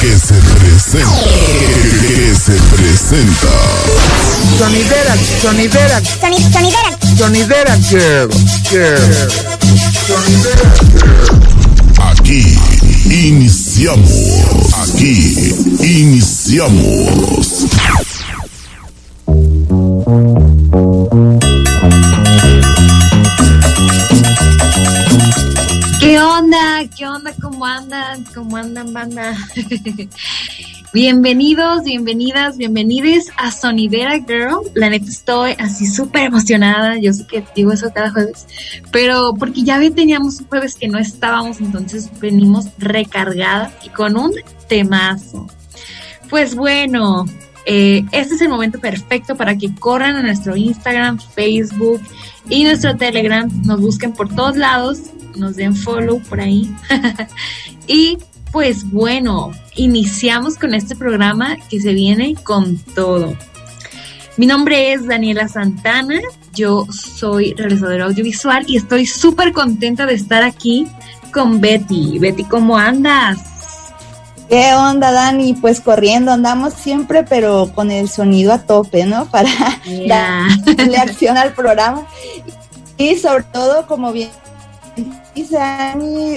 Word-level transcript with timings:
que 0.00 0.18
se 0.18 0.34
presenta. 0.34 1.14
Que, 2.08 2.34
se 2.34 2.52
presenta. 2.74 3.48
Sonidera, 4.58 5.14
sonidera. 5.40 6.02
sonidera. 6.20 6.98
Sonidera 7.16 7.76
girl. 7.88 8.28
Girl. 8.68 8.98
Sonidera 10.06 10.74
girl. 10.90 11.32
Aquí 12.10 12.58
Iniciamos. 13.12 14.08
Aquí 14.74 15.54
iniciamos. 15.82 17.66
¿Cómo 27.62 27.74
andan? 27.74 28.24
¿Cómo 28.34 28.56
andan, 28.56 28.92
banda? 28.92 29.36
Bienvenidos, 30.92 31.84
bienvenidas, 31.84 32.56
bienvenides 32.56 33.30
a 33.36 33.52
Sonidera 33.52 34.18
Girl. 34.18 34.68
La 34.74 34.90
neta 34.90 35.08
estoy 35.08 35.52
así 35.60 35.86
súper 35.86 36.24
emocionada. 36.24 36.98
Yo 36.98 37.12
sé 37.12 37.24
que 37.24 37.44
digo 37.54 37.70
eso 37.70 37.92
cada 37.94 38.10
jueves, 38.10 38.48
pero 38.90 39.34
porque 39.38 39.62
ya 39.62 39.78
teníamos 39.92 40.40
un 40.40 40.48
jueves 40.48 40.74
que 40.74 40.88
no 40.88 40.98
estábamos, 40.98 41.60
entonces 41.60 42.10
venimos 42.18 42.66
recargadas 42.78 43.72
y 43.84 43.90
con 43.90 44.16
un 44.16 44.32
temazo. 44.66 45.46
Pues 46.28 46.56
bueno, 46.56 47.26
eh, 47.64 48.04
este 48.10 48.34
es 48.34 48.40
el 48.40 48.48
momento 48.48 48.80
perfecto 48.80 49.36
para 49.36 49.56
que 49.56 49.72
corran 49.72 50.16
a 50.16 50.22
nuestro 50.22 50.56
Instagram, 50.56 51.20
Facebook 51.20 52.02
y 52.48 52.64
nuestro 52.64 52.96
Telegram. 52.96 53.48
Nos 53.64 53.80
busquen 53.80 54.12
por 54.12 54.34
todos 54.34 54.56
lados, 54.56 55.00
nos 55.36 55.56
den 55.56 55.74
follow 55.74 56.20
por 56.20 56.40
ahí. 56.40 56.74
y 57.86 58.18
pues 58.52 58.90
bueno, 58.90 59.52
iniciamos 59.76 60.56
con 60.56 60.74
este 60.74 60.94
programa 60.94 61.56
que 61.70 61.80
se 61.80 61.94
viene 61.94 62.34
con 62.42 62.78
todo. 62.78 63.36
Mi 64.36 64.46
nombre 64.46 64.92
es 64.92 65.06
Daniela 65.06 65.48
Santana, 65.48 66.20
yo 66.54 66.86
soy 66.90 67.54
realizadora 67.54 68.04
audiovisual 68.06 68.64
y 68.66 68.76
estoy 68.76 69.06
súper 69.06 69.52
contenta 69.52 70.06
de 70.06 70.14
estar 70.14 70.42
aquí 70.42 70.86
con 71.32 71.60
Betty. 71.60 72.18
Betty, 72.18 72.44
¿cómo 72.44 72.76
andas? 72.78 73.51
¿Qué 74.52 74.74
onda, 74.74 75.12
Dani? 75.12 75.54
Pues 75.54 75.80
corriendo, 75.80 76.30
andamos 76.30 76.74
siempre, 76.74 77.24
pero 77.24 77.72
con 77.74 77.90
el 77.90 78.10
sonido 78.10 78.52
a 78.52 78.58
tope, 78.58 79.06
¿no? 79.06 79.24
Para 79.30 79.48
darle 80.76 80.98
acción 80.98 81.38
al 81.38 81.54
programa. 81.54 82.06
Y 82.98 83.16
sobre 83.16 83.44
todo, 83.44 83.86
como 83.86 84.12
bien 84.12 84.28
dice 85.34 85.56
Dani, 85.56 86.36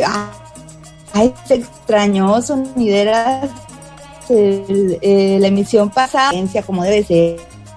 Ay, 1.11 1.33
se 1.45 1.55
extrañó 1.55 2.41
sonideras 2.41 3.49
eh, 4.29 5.37
la 5.41 5.47
emisión 5.47 5.89
pasada, 5.89 6.31
como 6.65 6.85
debe 6.85 7.03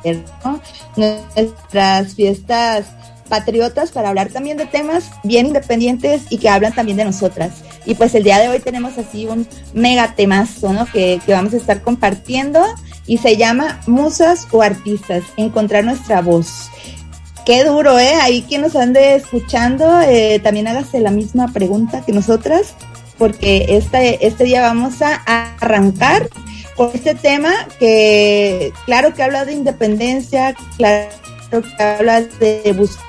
ser, 0.04 0.24
¿no? 0.44 0.60
Nuestras 0.94 2.14
fiestas 2.14 2.86
patriotas 3.28 3.92
para 3.92 4.08
hablar 4.08 4.28
también 4.30 4.56
de 4.56 4.66
temas 4.66 5.10
bien 5.22 5.46
independientes 5.46 6.22
y 6.30 6.38
que 6.38 6.48
hablan 6.48 6.74
también 6.74 6.98
de 6.98 7.04
nosotras. 7.04 7.52
Y 7.86 7.94
pues 7.94 8.14
el 8.14 8.24
día 8.24 8.38
de 8.38 8.48
hoy 8.48 8.60
tenemos 8.60 8.98
así 8.98 9.26
un 9.26 9.46
mega 9.72 10.14
temazo, 10.14 10.72
¿no? 10.72 10.86
Que, 10.86 11.20
vamos 11.28 11.54
a 11.54 11.56
estar 11.56 11.82
compartiendo 11.82 12.60
y 13.06 13.18
se 13.18 13.36
llama 13.36 13.80
Musas 13.86 14.48
o 14.50 14.62
Artistas, 14.62 15.22
encontrar 15.36 15.84
nuestra 15.84 16.20
voz. 16.20 16.70
Qué 17.46 17.64
duro, 17.64 17.98
¿eh? 17.98 18.14
Ahí 18.20 18.42
quien 18.42 18.62
nos 18.62 18.76
ande 18.76 19.14
escuchando, 19.14 20.00
eh, 20.00 20.38
también 20.42 20.68
hágase 20.68 21.00
la 21.00 21.10
misma 21.10 21.48
pregunta 21.48 22.02
que 22.04 22.12
nosotras 22.12 22.74
porque 23.18 23.66
este, 23.68 24.26
este 24.26 24.44
día 24.44 24.62
vamos 24.62 25.02
a 25.02 25.16
arrancar 25.60 26.28
con 26.76 26.90
este 26.94 27.14
tema 27.16 27.52
que 27.78 28.72
claro 28.86 29.12
que 29.12 29.22
habla 29.22 29.44
de 29.44 29.52
independencia, 29.52 30.54
claro 30.76 31.08
que 31.50 31.82
habla 31.82 32.22
de 32.22 32.72
buscar 32.76 33.07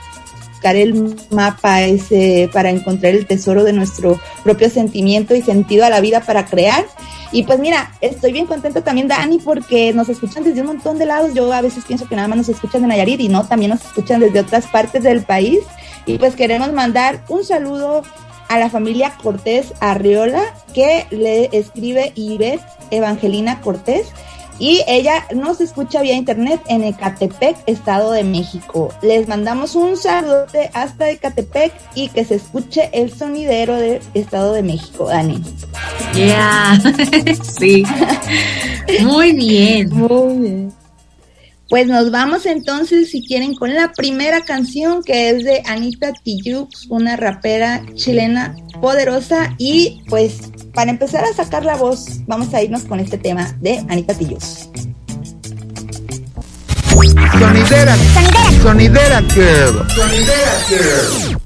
el 0.63 1.15
mapa 1.31 1.83
ese 1.83 2.49
para 2.53 2.69
encontrar 2.69 3.13
el 3.13 3.25
tesoro 3.25 3.63
de 3.63 3.73
nuestro 3.73 4.19
propio 4.43 4.69
sentimiento 4.69 5.35
y 5.35 5.41
sentido 5.41 5.85
a 5.85 5.89
la 5.89 6.01
vida 6.01 6.21
para 6.21 6.45
crear. 6.45 6.85
Y 7.31 7.43
pues 7.43 7.59
mira, 7.59 7.91
estoy 8.01 8.31
bien 8.31 8.47
contento 8.47 8.81
también, 8.81 9.07
Dani, 9.07 9.39
porque 9.39 9.93
nos 9.93 10.09
escuchan 10.09 10.43
desde 10.43 10.61
un 10.61 10.67
montón 10.67 10.97
de 10.97 11.05
lados. 11.05 11.33
Yo 11.33 11.51
a 11.53 11.61
veces 11.61 11.85
pienso 11.85 12.07
que 12.07 12.15
nada 12.15 12.27
más 12.27 12.37
nos 12.37 12.49
escuchan 12.49 12.81
de 12.81 12.87
Nayarit 12.87 13.19
y 13.19 13.29
no, 13.29 13.45
también 13.45 13.71
nos 13.71 13.85
escuchan 13.85 14.19
desde 14.19 14.39
otras 14.39 14.65
partes 14.67 15.03
del 15.03 15.23
país. 15.23 15.59
Y 16.05 16.17
pues 16.17 16.35
queremos 16.35 16.73
mandar 16.73 17.23
un 17.29 17.43
saludo 17.43 18.01
a 18.47 18.57
la 18.57 18.69
familia 18.69 19.15
Cortés 19.21 19.73
Arriola, 19.79 20.41
que 20.73 21.05
le 21.11 21.49
escribe 21.51 22.11
Ives 22.15 22.61
Evangelina 22.89 23.61
Cortés. 23.61 24.07
Y 24.59 24.83
ella 24.87 25.25
nos 25.33 25.61
escucha 25.61 26.01
vía 26.01 26.15
internet 26.15 26.61
en 26.67 26.83
Ecatepec, 26.83 27.57
Estado 27.65 28.11
de 28.11 28.23
México. 28.23 28.93
Les 29.01 29.27
mandamos 29.27 29.75
un 29.75 29.95
saludote 29.95 30.69
hasta 30.73 31.09
Ecatepec 31.09 31.73
y 31.95 32.09
que 32.09 32.25
se 32.25 32.35
escuche 32.35 32.89
el 32.93 33.11
sonidero 33.11 33.75
de 33.75 34.01
Estado 34.13 34.53
de 34.53 34.63
México, 34.63 35.07
Dani. 35.07 35.41
Yeah, 36.13 36.81
sí. 37.41 37.83
Muy 39.01 39.31
bien. 39.31 39.89
Muy 39.89 40.37
bien. 40.37 40.73
Pues 41.69 41.85
nos 41.85 42.09
vamos 42.09 42.47
entonces, 42.47 43.11
si 43.11 43.23
quieren, 43.23 43.53
con 43.53 43.75
la 43.75 43.91
primera 43.91 44.41
canción 44.41 45.03
que 45.03 45.29
es 45.29 45.43
de 45.43 45.61
Anita 45.67 46.13
Tijoux, 46.13 46.67
una 46.89 47.15
rapera 47.15 47.85
chilena 47.93 48.55
poderosa. 48.81 49.53
Y 49.59 50.01
pues 50.09 50.51
para 50.73 50.91
empezar 50.91 51.23
a 51.23 51.33
sacar 51.33 51.65
la 51.65 51.75
voz, 51.75 52.21
vamos 52.27 52.53
a 52.53 52.61
irnos 52.61 52.83
con 52.83 52.99
este 52.99 53.17
tema 53.17 53.55
de 53.59 53.79
Anita 53.89 54.13
Tijoux. 54.13 54.69
Sonidera, 57.39 57.95
sonidera, 57.95 58.61
sonidera 58.61 59.21
girl, 59.33 59.87
sonidera 59.89 60.51
girl. 60.67 61.39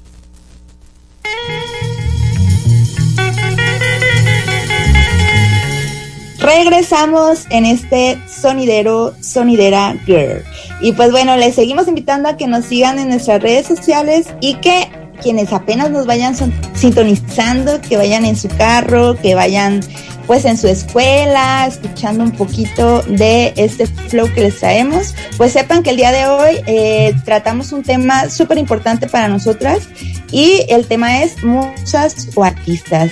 Regresamos 6.40 7.46
en 7.50 7.64
este 7.64 8.18
sonidero, 8.28 9.14
sonidera 9.20 9.96
girl. 10.04 10.44
Y 10.82 10.92
pues 10.92 11.10
bueno, 11.10 11.36
les 11.36 11.54
seguimos 11.54 11.88
invitando 11.88 12.28
a 12.28 12.36
que 12.36 12.46
nos 12.46 12.66
sigan 12.66 12.98
en 12.98 13.08
nuestras 13.08 13.42
redes 13.42 13.66
sociales 13.66 14.26
y 14.40 14.56
que 14.56 14.90
quienes 15.22 15.52
apenas 15.52 15.90
nos 15.90 16.06
vayan 16.06 16.34
sintonizando, 16.74 17.80
que 17.80 17.96
vayan 17.96 18.24
en 18.24 18.36
su 18.36 18.48
carro, 18.48 19.16
que 19.16 19.34
vayan 19.34 19.80
pues 20.26 20.44
en 20.44 20.56
su 20.56 20.68
escuela, 20.68 21.66
escuchando 21.66 22.24
un 22.24 22.32
poquito 22.32 23.02
de 23.02 23.52
este 23.56 23.86
flow 23.86 24.32
que 24.32 24.40
les 24.40 24.58
traemos, 24.58 25.14
pues 25.36 25.52
sepan 25.52 25.82
que 25.82 25.90
el 25.90 25.96
día 25.96 26.12
de 26.12 26.26
hoy 26.26 26.62
eh, 26.66 27.14
tratamos 27.24 27.72
un 27.72 27.82
tema 27.82 28.30
súper 28.30 28.58
importante 28.58 29.06
para 29.06 29.28
nosotras 29.28 29.88
y 30.30 30.64
el 30.68 30.86
tema 30.86 31.22
es 31.22 31.42
musas 31.44 32.28
o 32.34 32.44
artistas. 32.44 33.10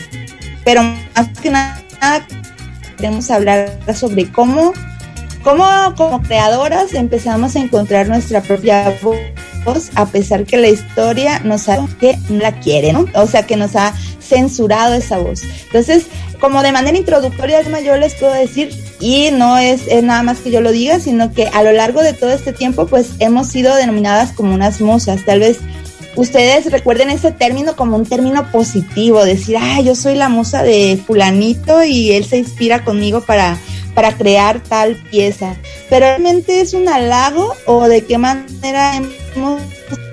Pero 0.65 0.83
más 0.83 1.29
que 1.41 1.51
nada 1.51 1.83
queremos 2.97 3.31
hablar 3.31 3.79
sobre 3.95 4.31
cómo, 4.31 4.73
cómo 5.43 5.67
como 5.97 6.23
creadoras 6.23 6.95
empezamos 6.95 7.57
a 7.57 7.61
encontrar 7.61 8.09
nuestra 8.09 8.41
propia 8.41 8.97
voz, 9.03 9.19
a 9.95 10.07
pesar 10.07 10.45
que 10.45 10.57
la 10.57 10.69
historia 10.69 11.41
nos 11.41 11.69
ha 11.69 11.87
que 12.01 12.19
la 12.29 12.59
quiere, 12.61 12.93
¿no? 12.93 13.07
O 13.15 13.27
sea, 13.27 13.47
que 13.47 13.57
nos 13.57 13.77
ha 13.77 13.95
censurado 14.21 14.95
esa 14.95 15.19
voz. 15.19 15.43
Entonces, 15.65 16.07
como 16.41 16.63
de 16.63 16.73
manera 16.73 16.99
introductoria, 16.99 17.63
yo 17.81 17.97
les 17.97 18.15
puedo 18.15 18.33
decir, 18.33 18.71
y 18.99 19.31
no 19.31 19.59
es, 19.59 19.83
es, 19.89 20.03
nada 20.03 20.23
más 20.23 20.39
que 20.39 20.51
yo 20.51 20.61
lo 20.61 20.73
diga, 20.73 20.99
sino 21.01 21.33
que 21.33 21.47
a 21.47 21.63
lo 21.63 21.73
largo 21.73 22.03
de 22.03 22.13
todo 22.13 22.31
este 22.31 22.53
tiempo, 22.53 22.87
pues 22.87 23.11
hemos 23.19 23.49
sido 23.49 23.75
denominadas 23.77 24.33
como 24.33 24.55
unas 24.55 24.81
musas. 24.81 25.25
Tal 25.25 25.41
vez 25.41 25.59
ustedes 26.17 26.71
recuerden 26.71 27.11
ese 27.11 27.33
término 27.33 27.77
como 27.77 27.97
un 27.97 28.07
término 28.07 28.51
positivo, 28.51 29.25
decir, 29.25 29.57
ah, 29.59 29.81
yo 29.81 29.95
soy 29.95 30.15
la 30.15 30.29
musa 30.29 30.63
de 30.63 31.01
fulanito 31.07 31.85
y 31.85 32.13
él 32.13 32.25
se 32.25 32.39
inspira 32.39 32.85
conmigo 32.85 33.21
para, 33.21 33.59
para 33.95 34.17
crear 34.17 34.61
tal 34.61 34.97
pieza. 35.11 35.55
Pero 35.89 36.07
realmente 36.07 36.61
es 36.61 36.75
un 36.75 36.89
halago 36.89 37.55
o 37.67 37.89
de 37.89 38.05
qué 38.05 38.19
manera 38.19 38.97
hemos 38.97 39.22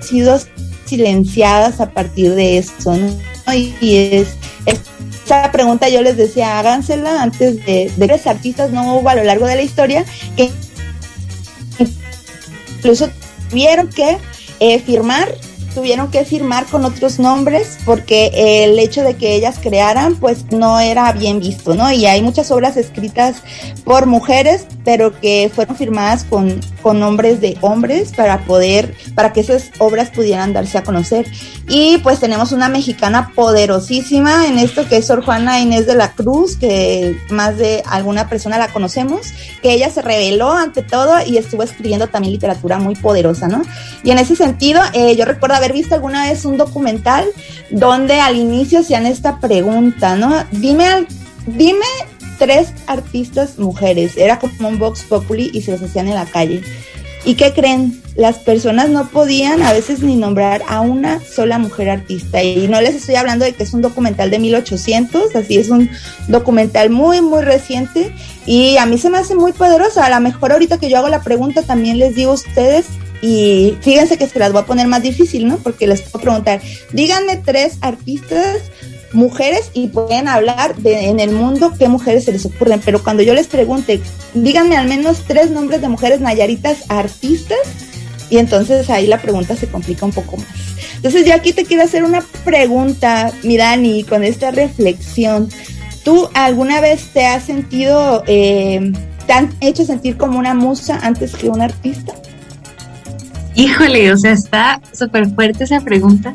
sido 0.00 0.38
silenciadas 0.84 1.80
a 1.80 1.90
partir 1.90 2.34
de 2.34 2.58
eso, 2.58 2.96
¿no? 2.96 3.08
Y, 3.52 3.74
es, 3.82 4.28
esa 4.66 5.50
pregunta 5.52 5.88
yo 5.88 6.02
les 6.02 6.16
decía, 6.16 6.58
hágansela 6.58 7.22
antes 7.22 7.64
de, 7.64 7.92
de 7.96 8.06
los 8.06 8.26
artistas 8.26 8.70
no 8.70 8.96
hubo 8.96 9.08
a 9.08 9.14
lo 9.14 9.24
largo 9.24 9.46
de 9.46 9.56
la 9.56 9.62
historia 9.62 10.04
que 10.36 10.50
incluso 12.78 13.10
tuvieron 13.48 13.88
que 13.88 14.18
eh, 14.60 14.78
firmar 14.80 15.28
tuvieron 15.74 16.10
que 16.10 16.24
firmar 16.24 16.66
con 16.66 16.84
otros 16.84 17.18
nombres 17.18 17.78
porque 17.84 18.64
el 18.64 18.78
hecho 18.78 19.02
de 19.02 19.14
que 19.14 19.34
ellas 19.34 19.58
crearan 19.60 20.16
pues 20.16 20.50
no 20.50 20.80
era 20.80 21.12
bien 21.12 21.40
visto, 21.40 21.74
¿no? 21.74 21.90
Y 21.92 22.06
hay 22.06 22.22
muchas 22.22 22.50
obras 22.50 22.76
escritas 22.76 23.36
por 23.84 24.06
mujeres, 24.06 24.66
pero 24.84 25.18
que 25.20 25.50
fueron 25.54 25.76
firmadas 25.76 26.24
con, 26.24 26.60
con 26.82 27.00
nombres 27.00 27.40
de 27.40 27.56
hombres 27.60 28.12
para 28.12 28.44
poder, 28.44 28.94
para 29.14 29.32
que 29.32 29.40
esas 29.40 29.70
obras 29.78 30.10
pudieran 30.10 30.52
darse 30.52 30.78
a 30.78 30.82
conocer. 30.82 31.26
Y 31.68 31.98
pues 31.98 32.20
tenemos 32.20 32.52
una 32.52 32.68
mexicana 32.68 33.32
poderosísima 33.34 34.46
en 34.46 34.58
esto 34.58 34.88
que 34.88 34.98
es 34.98 35.06
Sor 35.06 35.24
Juana 35.24 35.60
Inés 35.60 35.86
de 35.86 35.94
la 35.94 36.12
Cruz, 36.12 36.56
que 36.56 37.16
más 37.30 37.58
de 37.58 37.82
alguna 37.86 38.28
persona 38.28 38.58
la 38.58 38.68
conocemos, 38.68 39.32
que 39.62 39.72
ella 39.72 39.90
se 39.90 40.02
reveló 40.02 40.52
ante 40.52 40.82
todo 40.82 41.14
y 41.24 41.36
estuvo 41.36 41.62
escribiendo 41.62 42.08
también 42.08 42.32
literatura 42.32 42.78
muy 42.78 42.94
poderosa, 42.94 43.48
¿no? 43.48 43.62
Y 44.02 44.10
en 44.10 44.18
ese 44.18 44.36
sentido, 44.36 44.80
eh, 44.92 45.16
yo 45.16 45.24
recuerdo 45.24 45.56
haber 45.56 45.72
visto 45.72 45.94
alguna 45.94 46.24
vez 46.24 46.44
un 46.44 46.56
documental 46.56 47.26
donde 47.70 48.20
al 48.20 48.36
inicio 48.36 48.80
hacían 48.80 49.06
esta 49.06 49.38
pregunta, 49.38 50.16
¿no? 50.16 50.44
Dime, 50.52 51.06
dime 51.46 51.86
tres 52.40 52.72
artistas 52.86 53.58
mujeres. 53.58 54.16
Era 54.16 54.40
como 54.40 54.68
un 54.68 54.78
Vox 54.78 55.02
Populi 55.02 55.50
y 55.52 55.60
se 55.60 55.72
los 55.72 55.82
hacían 55.82 56.08
en 56.08 56.14
la 56.14 56.24
calle. 56.24 56.62
¿Y 57.26 57.34
qué 57.34 57.52
creen? 57.52 58.00
Las 58.16 58.38
personas 58.38 58.88
no 58.88 59.06
podían 59.08 59.62
a 59.62 59.74
veces 59.74 60.02
ni 60.02 60.16
nombrar 60.16 60.62
a 60.66 60.80
una 60.80 61.20
sola 61.20 61.58
mujer 61.58 61.90
artista. 61.90 62.42
Y 62.42 62.66
no 62.66 62.80
les 62.80 62.94
estoy 62.94 63.16
hablando 63.16 63.44
de 63.44 63.52
que 63.52 63.62
es 63.62 63.74
un 63.74 63.82
documental 63.82 64.30
de 64.30 64.38
1800, 64.38 65.36
así 65.36 65.58
es 65.58 65.68
un 65.68 65.90
documental 66.28 66.88
muy, 66.88 67.20
muy 67.20 67.42
reciente. 67.42 68.14
Y 68.46 68.78
a 68.78 68.86
mí 68.86 68.96
se 68.96 69.10
me 69.10 69.18
hace 69.18 69.34
muy 69.34 69.52
poderoso. 69.52 70.00
A 70.00 70.08
lo 70.08 70.18
mejor 70.20 70.52
ahorita 70.52 70.78
que 70.78 70.88
yo 70.88 70.96
hago 70.96 71.08
la 71.08 71.22
pregunta 71.22 71.62
también 71.62 71.98
les 71.98 72.14
digo 72.14 72.30
a 72.30 72.34
ustedes 72.34 72.86
y 73.22 73.76
fíjense 73.82 74.16
que 74.16 74.26
se 74.26 74.38
las 74.38 74.52
voy 74.52 74.62
a 74.62 74.66
poner 74.66 74.86
más 74.86 75.02
difícil, 75.02 75.46
¿no? 75.46 75.58
Porque 75.58 75.86
les 75.86 76.00
puedo 76.00 76.22
preguntar, 76.22 76.62
díganme 76.92 77.36
tres 77.36 77.76
artistas 77.82 78.62
mujeres 79.12 79.70
y 79.74 79.88
pueden 79.88 80.28
hablar 80.28 80.76
de 80.76 81.06
en 81.08 81.20
el 81.20 81.32
mundo 81.32 81.72
qué 81.78 81.88
mujeres 81.88 82.24
se 82.24 82.32
les 82.32 82.46
ocurren, 82.46 82.80
pero 82.84 83.02
cuando 83.02 83.22
yo 83.22 83.34
les 83.34 83.46
pregunte, 83.46 84.00
díganme 84.34 84.76
al 84.76 84.88
menos 84.88 85.24
tres 85.26 85.50
nombres 85.50 85.80
de 85.80 85.88
mujeres 85.88 86.20
nayaritas 86.20 86.84
artistas, 86.88 87.58
y 88.30 88.38
entonces 88.38 88.88
ahí 88.90 89.06
la 89.06 89.20
pregunta 89.20 89.56
se 89.56 89.66
complica 89.66 90.06
un 90.06 90.12
poco 90.12 90.36
más. 90.36 90.46
Entonces 90.96 91.26
yo 91.26 91.34
aquí 91.34 91.52
te 91.52 91.64
quiero 91.64 91.82
hacer 91.82 92.04
una 92.04 92.22
pregunta, 92.44 93.32
mi 93.42 93.56
Dani, 93.56 94.04
con 94.04 94.22
esta 94.22 94.50
reflexión. 94.50 95.48
¿Tú 96.04 96.28
alguna 96.34 96.80
vez 96.80 97.08
te 97.12 97.26
has 97.26 97.44
sentido, 97.44 98.22
eh, 98.26 98.92
te 99.26 99.32
han 99.32 99.54
hecho 99.60 99.84
sentir 99.84 100.16
como 100.16 100.38
una 100.38 100.54
musa 100.54 101.00
antes 101.02 101.34
que 101.34 101.48
un 101.48 101.60
artista? 101.60 102.14
Híjole, 103.60 104.10
o 104.10 104.16
sea, 104.16 104.32
está 104.32 104.80
súper 104.90 105.28
fuerte 105.34 105.64
esa 105.64 105.82
pregunta. 105.82 106.32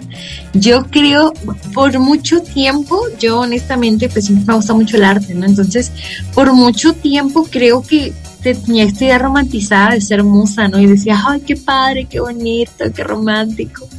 Yo 0.54 0.86
creo, 0.92 1.34
por 1.74 1.98
mucho 1.98 2.42
tiempo, 2.42 3.02
yo 3.20 3.40
honestamente, 3.40 4.10
pues 4.10 4.30
me 4.30 4.54
gusta 4.54 4.76
mucho 4.76 4.98
el 4.98 5.06
arte, 5.06 5.34
¿no? 5.34 5.48
Entonces, 5.48 5.92
por 6.36 6.54
mucho 6.54 6.94
tiempo 6.94 7.48
creo 7.50 7.82
que 7.82 8.14
tenía 8.44 8.84
esta 8.84 9.06
idea 9.06 9.18
romantizada 9.18 9.96
de 9.96 10.02
ser 10.02 10.24
musa, 10.24 10.68
¿no? 10.68 10.78
Y 10.78 10.86
decía, 10.86 11.20
ay, 11.26 11.42
qué 11.42 11.56
padre, 11.56 12.06
qué 12.08 12.20
bonito, 12.20 12.94
qué 12.96 13.04
romántico. 13.04 13.90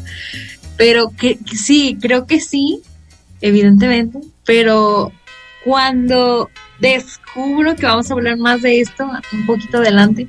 Pero 0.76 1.10
que, 1.10 1.36
sí, 1.52 1.98
creo 2.00 2.26
que 2.26 2.38
sí, 2.38 2.80
evidentemente, 3.40 4.20
pero 4.44 5.10
cuando 5.64 6.48
descubro 6.78 7.74
que 7.74 7.86
vamos 7.86 8.08
a 8.08 8.14
hablar 8.14 8.36
más 8.36 8.62
de 8.62 8.82
esto 8.82 9.10
un 9.32 9.46
poquito 9.46 9.78
adelante, 9.78 10.28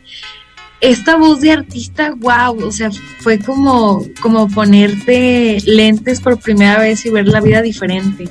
esta 0.81 1.17
voz 1.17 1.41
de 1.41 1.51
artista, 1.51 2.13
wow, 2.17 2.63
o 2.63 2.71
sea, 2.71 2.91
fue 3.19 3.39
como, 3.39 4.05
como 4.21 4.47
ponerte 4.47 5.57
lentes 5.65 6.21
por 6.21 6.39
primera 6.39 6.79
vez 6.79 7.05
y 7.05 7.09
ver 7.09 7.27
la 7.27 7.41
vida 7.41 7.61
diferente. 7.61 8.29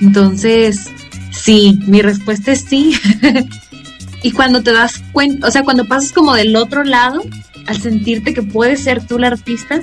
Entonces, 0.00 0.86
sí, 1.30 1.78
mi 1.86 2.02
respuesta 2.02 2.52
es 2.52 2.62
sí. 2.62 2.94
y 4.22 4.32
cuando 4.32 4.62
te 4.62 4.72
das 4.72 5.02
cuenta, 5.12 5.46
o 5.46 5.50
sea, 5.50 5.62
cuando 5.62 5.86
pasas 5.86 6.12
como 6.12 6.34
del 6.34 6.56
otro 6.56 6.82
lado, 6.82 7.22
al 7.66 7.80
sentirte 7.80 8.34
que 8.34 8.42
puedes 8.42 8.80
ser 8.80 9.06
tú 9.06 9.18
la 9.18 9.28
artista, 9.28 9.80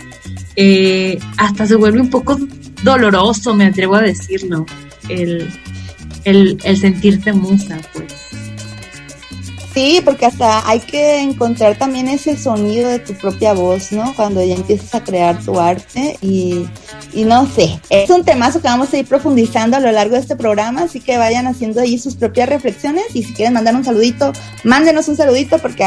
eh, 0.58 1.18
hasta 1.38 1.66
se 1.66 1.76
vuelve 1.76 2.02
un 2.02 2.10
poco 2.10 2.38
doloroso, 2.84 3.56
me 3.56 3.66
atrevo 3.66 3.96
a 3.96 4.02
decirlo, 4.02 4.66
el, 5.08 5.50
el, 6.26 6.58
el 6.64 6.78
sentirte 6.78 7.32
musa, 7.32 7.80
pues. 7.94 8.41
Sí, 9.74 10.02
porque 10.04 10.26
hasta 10.26 10.68
hay 10.70 10.82
que 10.82 11.22
encontrar 11.22 11.78
también 11.78 12.10
ese 12.10 12.36
sonido 12.38 12.90
de 12.90 13.00
tu 13.00 13.14
propia 13.14 13.54
voz, 13.54 13.94
¿no? 13.94 14.14
Cuando 14.16 14.44
ya 14.44 14.56
empiezas 14.56 14.94
a 14.96 15.02
crear 15.02 15.40
tu 15.40 15.58
arte 15.60 16.18
y, 16.22 16.68
no 17.16 17.48
sé, 17.48 17.80
es 17.90 18.10
un 18.10 18.26
temazo 18.26 18.62
que 18.62 18.68
vamos 18.68 18.94
a 18.94 18.98
ir 18.98 19.06
profundizando 19.06 19.78
a 19.78 19.80
lo 19.80 19.90
largo 19.94 20.16
de 20.16 20.22
este 20.22 20.36
programa, 20.36 20.84
así 20.84 21.00
que 21.00 21.18
vayan 21.18 21.48
haciendo 21.48 21.80
ahí 21.80 21.98
sus 21.98 22.16
propias 22.16 22.50
reflexiones 22.50 23.06
y 23.14 23.24
si 23.24 23.34
quieren 23.34 23.54
mandar 23.54 23.74
un 23.74 23.86
saludito, 23.86 24.34
mándenos 24.66 25.08
un 25.08 25.16
saludito 25.16 25.58
porque 25.60 25.86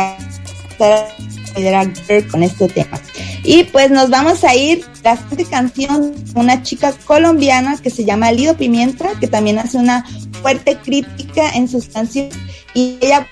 con 2.31 2.43
este 2.43 2.69
tema. 2.69 2.99
Y 3.43 3.65
pues 3.65 3.91
nos 3.91 4.09
vamos 4.09 4.45
a 4.45 4.55
ir 4.55 4.83
la 5.03 5.17
siguiente 5.19 5.45
canción, 5.45 6.15
una 6.35 6.63
chica 6.63 6.95
colombiana 7.05 7.77
que 7.77 7.91
se 7.91 8.07
llama 8.07 8.33
Lido 8.33 8.57
Pimienta, 8.57 9.11
que 9.21 9.29
también 9.29 9.59
hace 9.59 9.77
una 9.77 10.07
fuerte 10.41 10.79
crítica 10.79 11.51
en 11.51 11.69
sus 11.69 11.89
canciones 11.89 12.35
y 12.73 12.97
ella 13.03 13.29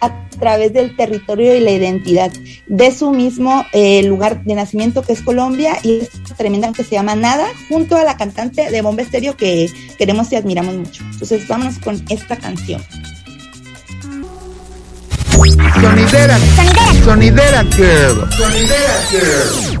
a 0.00 0.28
través 0.38 0.72
del 0.72 0.96
territorio 0.96 1.54
y 1.54 1.60
la 1.60 1.70
identidad 1.70 2.32
de 2.66 2.92
su 2.92 3.10
mismo 3.10 3.66
eh, 3.72 4.02
lugar 4.02 4.42
de 4.44 4.54
nacimiento 4.54 5.02
que 5.02 5.12
es 5.12 5.22
Colombia 5.22 5.78
y 5.82 6.00
es 6.00 6.10
tremenda 6.36 6.72
que 6.72 6.84
se 6.84 6.92
llama 6.92 7.14
Nada 7.14 7.46
junto 7.68 7.96
a 7.96 8.04
la 8.04 8.16
cantante 8.16 8.70
de 8.70 8.82
Bomba 8.82 9.02
Estéreo 9.02 9.36
que 9.36 9.70
queremos 9.98 10.32
y 10.32 10.36
admiramos 10.36 10.74
mucho. 10.76 11.02
Entonces 11.12 11.46
vámonos 11.48 11.78
con 11.78 12.02
esta 12.08 12.36
canción. 12.36 12.82
Sonidera, 15.80 16.38
sonidera, 16.38 17.04
sonidera 17.04 17.64
girl, 17.64 18.28
sonidera 18.32 18.94
girl. 19.10 19.78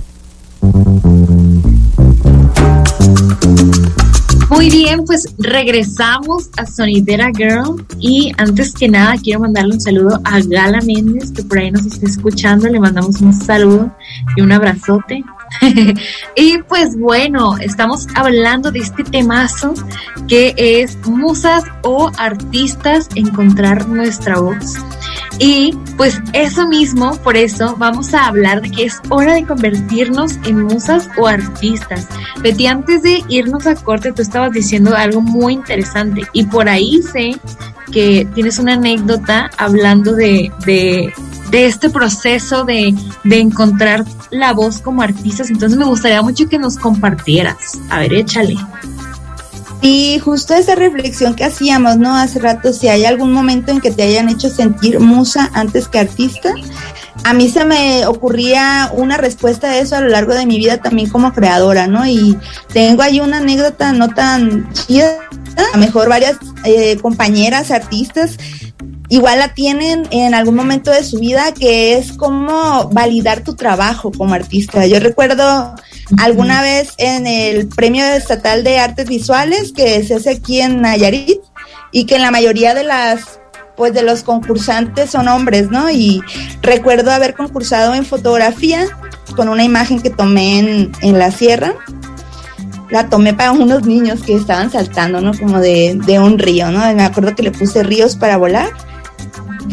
Muy 4.50 4.70
bien, 4.70 5.04
pues 5.04 5.34
regresamos 5.38 6.48
a 6.56 6.64
Sonidera 6.64 7.30
Girl 7.36 7.84
y 8.00 8.32
antes 8.38 8.72
que 8.72 8.88
nada 8.88 9.16
quiero 9.22 9.40
mandarle 9.40 9.74
un 9.74 9.80
saludo 9.80 10.20
a 10.24 10.40
Gala 10.40 10.80
Méndez 10.80 11.32
que 11.32 11.42
por 11.42 11.58
ahí 11.58 11.70
nos 11.70 11.84
está 11.84 12.06
escuchando, 12.06 12.66
le 12.66 12.80
mandamos 12.80 13.20
un 13.20 13.34
saludo 13.34 13.94
y 14.36 14.40
un 14.40 14.50
abrazote. 14.50 15.22
y 16.36 16.58
pues 16.68 16.98
bueno, 16.98 17.56
estamos 17.58 18.06
hablando 18.14 18.70
de 18.70 18.80
este 18.80 19.04
temazo 19.04 19.74
que 20.28 20.54
es 20.56 20.96
musas 21.06 21.64
o 21.82 22.10
artistas 22.18 23.08
encontrar 23.14 23.88
nuestra 23.88 24.38
voz. 24.38 24.76
Y 25.40 25.76
pues 25.96 26.20
eso 26.32 26.66
mismo, 26.66 27.16
por 27.18 27.36
eso 27.36 27.76
vamos 27.78 28.12
a 28.12 28.26
hablar 28.26 28.60
de 28.60 28.70
que 28.70 28.84
es 28.84 29.00
hora 29.08 29.34
de 29.34 29.44
convertirnos 29.44 30.36
en 30.44 30.64
musas 30.64 31.08
o 31.16 31.28
artistas. 31.28 32.08
Betty, 32.42 32.66
antes 32.66 33.02
de 33.02 33.22
irnos 33.28 33.66
a 33.66 33.76
corte, 33.76 34.12
tú 34.12 34.22
estabas 34.22 34.50
diciendo 34.52 34.96
algo 34.96 35.20
muy 35.20 35.52
interesante 35.54 36.22
y 36.32 36.44
por 36.44 36.68
ahí 36.68 37.00
sé 37.02 37.38
que 37.92 38.26
tienes 38.34 38.58
una 38.58 38.74
anécdota 38.74 39.50
hablando 39.56 40.14
de, 40.14 40.50
de, 40.66 41.12
este 41.52 41.90
proceso 41.90 42.64
de, 42.64 42.94
de 43.24 43.38
encontrar 43.40 44.04
la 44.30 44.52
voz 44.52 44.80
como 44.80 45.02
artistas. 45.02 45.50
Entonces 45.50 45.78
me 45.78 45.84
gustaría 45.84 46.22
mucho 46.22 46.48
que 46.48 46.58
nos 46.58 46.76
compartieras. 46.76 47.78
A 47.90 48.00
ver, 48.00 48.12
échale. 48.14 48.56
Y 49.80 50.18
justo 50.18 50.54
esa 50.54 50.74
reflexión 50.74 51.34
que 51.34 51.44
hacíamos, 51.44 51.98
¿no? 51.98 52.16
Hace 52.16 52.40
rato, 52.40 52.72
si 52.72 52.88
hay 52.88 53.04
algún 53.04 53.32
momento 53.32 53.70
en 53.70 53.80
que 53.80 53.92
te 53.92 54.02
hayan 54.02 54.28
hecho 54.28 54.48
sentir 54.48 54.98
musa 54.98 55.50
antes 55.54 55.86
que 55.86 56.00
artista, 56.00 56.52
a 57.24 57.32
mí 57.32 57.48
se 57.48 57.64
me 57.64 58.06
ocurría 58.06 58.90
una 58.92 59.16
respuesta 59.16 59.68
a 59.68 59.78
eso 59.78 59.96
a 59.96 60.00
lo 60.00 60.08
largo 60.08 60.34
de 60.34 60.46
mi 60.46 60.58
vida 60.58 60.78
también 60.78 61.08
como 61.08 61.32
creadora, 61.32 61.86
¿no? 61.86 62.06
Y 62.06 62.36
tengo 62.72 63.02
ahí 63.02 63.20
una 63.20 63.38
anécdota 63.38 63.92
no 63.92 64.08
tan 64.08 64.72
chida, 64.72 65.10
a 65.56 65.76
lo 65.76 65.78
mejor 65.78 66.08
varias 66.08 66.38
eh, 66.64 66.96
compañeras 66.98 67.70
artistas 67.70 68.36
igual 69.08 69.38
la 69.38 69.54
tienen 69.54 70.06
en 70.10 70.34
algún 70.34 70.54
momento 70.54 70.90
de 70.90 71.04
su 71.04 71.18
vida, 71.18 71.52
que 71.52 71.96
es 71.96 72.12
como 72.12 72.88
validar 72.90 73.42
tu 73.42 73.54
trabajo 73.54 74.12
como 74.12 74.34
artista. 74.34 74.86
Yo 74.86 75.00
recuerdo 75.00 75.74
alguna 76.18 76.62
vez 76.62 76.94
en 76.98 77.26
el 77.26 77.68
Premio 77.68 78.04
Estatal 78.04 78.64
de 78.64 78.78
Artes 78.78 79.06
Visuales 79.06 79.72
que 79.72 80.02
se 80.04 80.14
hace 80.14 80.30
aquí 80.30 80.60
en 80.60 80.80
Nayarit, 80.80 81.40
y 81.92 82.04
que 82.04 82.16
en 82.16 82.22
la 82.22 82.30
mayoría 82.30 82.74
de 82.74 82.84
las 82.84 83.40
pues 83.76 83.94
de 83.94 84.02
los 84.02 84.24
concursantes 84.24 85.10
son 85.10 85.28
hombres, 85.28 85.70
¿no? 85.70 85.88
Y 85.88 86.20
recuerdo 86.62 87.12
haber 87.12 87.34
concursado 87.34 87.94
en 87.94 88.04
fotografía 88.04 88.86
con 89.36 89.48
una 89.48 89.62
imagen 89.62 90.02
que 90.02 90.10
tomé 90.10 90.58
en, 90.58 90.92
en 91.00 91.18
la 91.18 91.30
sierra. 91.30 91.74
La 92.90 93.08
tomé 93.08 93.34
para 93.34 93.52
unos 93.52 93.86
niños 93.86 94.20
que 94.22 94.34
estaban 94.34 94.72
saltando, 94.72 95.20
¿no? 95.20 95.32
Como 95.38 95.60
de, 95.60 95.96
de 96.06 96.18
un 96.18 96.40
río, 96.40 96.72
¿no? 96.72 96.80
Me 96.92 97.04
acuerdo 97.04 97.36
que 97.36 97.44
le 97.44 97.52
puse 97.52 97.84
ríos 97.84 98.16
para 98.16 98.36
volar. 98.36 98.68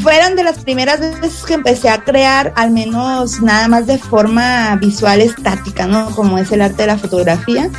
Fueron 0.01 0.35
de 0.35 0.43
las 0.43 0.59
primeras 0.59 0.99
veces 0.99 1.43
que 1.45 1.53
empecé 1.53 1.89
a 1.89 2.03
crear, 2.03 2.53
al 2.55 2.71
menos 2.71 3.41
nada 3.41 3.67
más 3.67 3.87
de 3.87 3.97
forma 3.97 4.75
visual 4.75 5.21
estática, 5.21 5.87
¿no? 5.87 6.11
Como 6.11 6.37
es 6.37 6.51
el 6.51 6.61
arte 6.61 6.83
de 6.83 6.87
la 6.87 6.97
fotografía. 6.97 7.69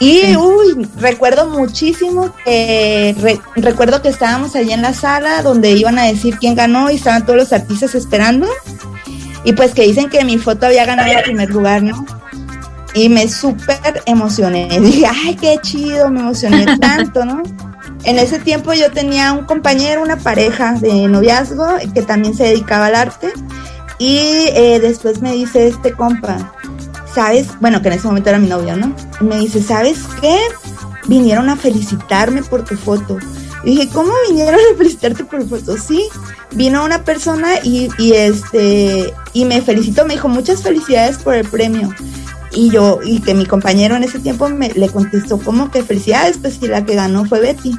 Y 0.00 0.36
uy, 0.36 0.88
recuerdo 0.98 1.48
muchísimo 1.48 2.34
que 2.44 3.14
recuerdo 3.56 4.02
que 4.02 4.08
estábamos 4.08 4.56
allí 4.56 4.72
en 4.72 4.82
la 4.82 4.92
sala 4.92 5.42
donde 5.42 5.70
iban 5.72 5.98
a 5.98 6.04
decir 6.04 6.38
quién 6.38 6.54
ganó 6.54 6.90
y 6.90 6.96
estaban 6.96 7.24
todos 7.24 7.38
los 7.38 7.52
artistas 7.52 7.94
esperando. 7.94 8.48
Y 9.44 9.52
pues 9.52 9.72
que 9.72 9.82
dicen 9.82 10.08
que 10.08 10.24
mi 10.24 10.38
foto 10.38 10.66
había 10.66 10.84
ganado 10.84 11.12
el 11.12 11.22
primer 11.22 11.50
lugar, 11.50 11.82
¿no? 11.82 12.04
Y 12.94 13.08
me 13.08 13.28
súper 13.28 14.02
emocioné. 14.06 14.68
Dije, 14.80 15.06
ay, 15.06 15.36
qué 15.36 15.58
chido, 15.62 16.10
me 16.10 16.20
emocioné 16.20 16.66
tanto, 16.78 17.24
¿no? 17.24 17.42
En 18.04 18.18
ese 18.18 18.38
tiempo 18.38 18.74
yo 18.74 18.90
tenía 18.92 19.32
un 19.32 19.44
compañero, 19.44 20.02
una 20.02 20.18
pareja 20.18 20.74
de 20.74 21.08
noviazgo 21.08 21.66
que 21.94 22.02
también 22.02 22.34
se 22.34 22.44
dedicaba 22.44 22.86
al 22.86 22.94
arte. 22.94 23.32
Y 23.98 24.18
eh, 24.54 24.78
después 24.80 25.22
me 25.22 25.32
dice 25.32 25.68
este 25.68 25.92
compa, 25.92 26.52
¿sabes? 27.14 27.48
Bueno, 27.60 27.80
que 27.80 27.88
en 27.88 27.94
ese 27.94 28.06
momento 28.06 28.30
era 28.30 28.38
mi 28.38 28.48
novio, 28.48 28.76
¿no? 28.76 28.94
me 29.20 29.38
dice, 29.38 29.62
¿sabes 29.62 30.00
qué? 30.20 30.36
Vinieron 31.06 31.48
a 31.48 31.56
felicitarme 31.56 32.42
por 32.42 32.64
tu 32.64 32.76
foto. 32.76 33.18
Y 33.64 33.70
dije, 33.70 33.88
¿cómo 33.92 34.12
vinieron 34.28 34.54
a 34.54 34.76
felicitarte 34.76 35.24
por 35.24 35.40
tu 35.40 35.48
foto? 35.48 35.78
Sí, 35.78 36.06
vino 36.52 36.84
una 36.84 37.04
persona 37.04 37.48
y, 37.62 37.88
este, 38.12 39.14
y 39.32 39.44
me 39.44 39.62
felicitó, 39.62 40.04
me 40.04 40.14
dijo, 40.14 40.28
muchas 40.28 40.62
felicidades 40.62 41.18
por 41.18 41.34
el 41.34 41.48
premio. 41.48 41.94
Y 42.52 42.70
yo, 42.70 43.00
y 43.04 43.20
que 43.20 43.34
mi 43.34 43.46
compañero 43.46 43.96
en 43.96 44.04
ese 44.04 44.18
tiempo 44.18 44.48
me 44.48 44.68
le 44.68 44.88
contestó, 44.88 45.38
¿cómo 45.38 45.70
que 45.70 45.82
felicidades? 45.82 46.38
Pues 46.38 46.58
si 46.60 46.68
la 46.68 46.84
que 46.84 46.94
ganó 46.94 47.24
fue 47.24 47.40
Betty. 47.40 47.74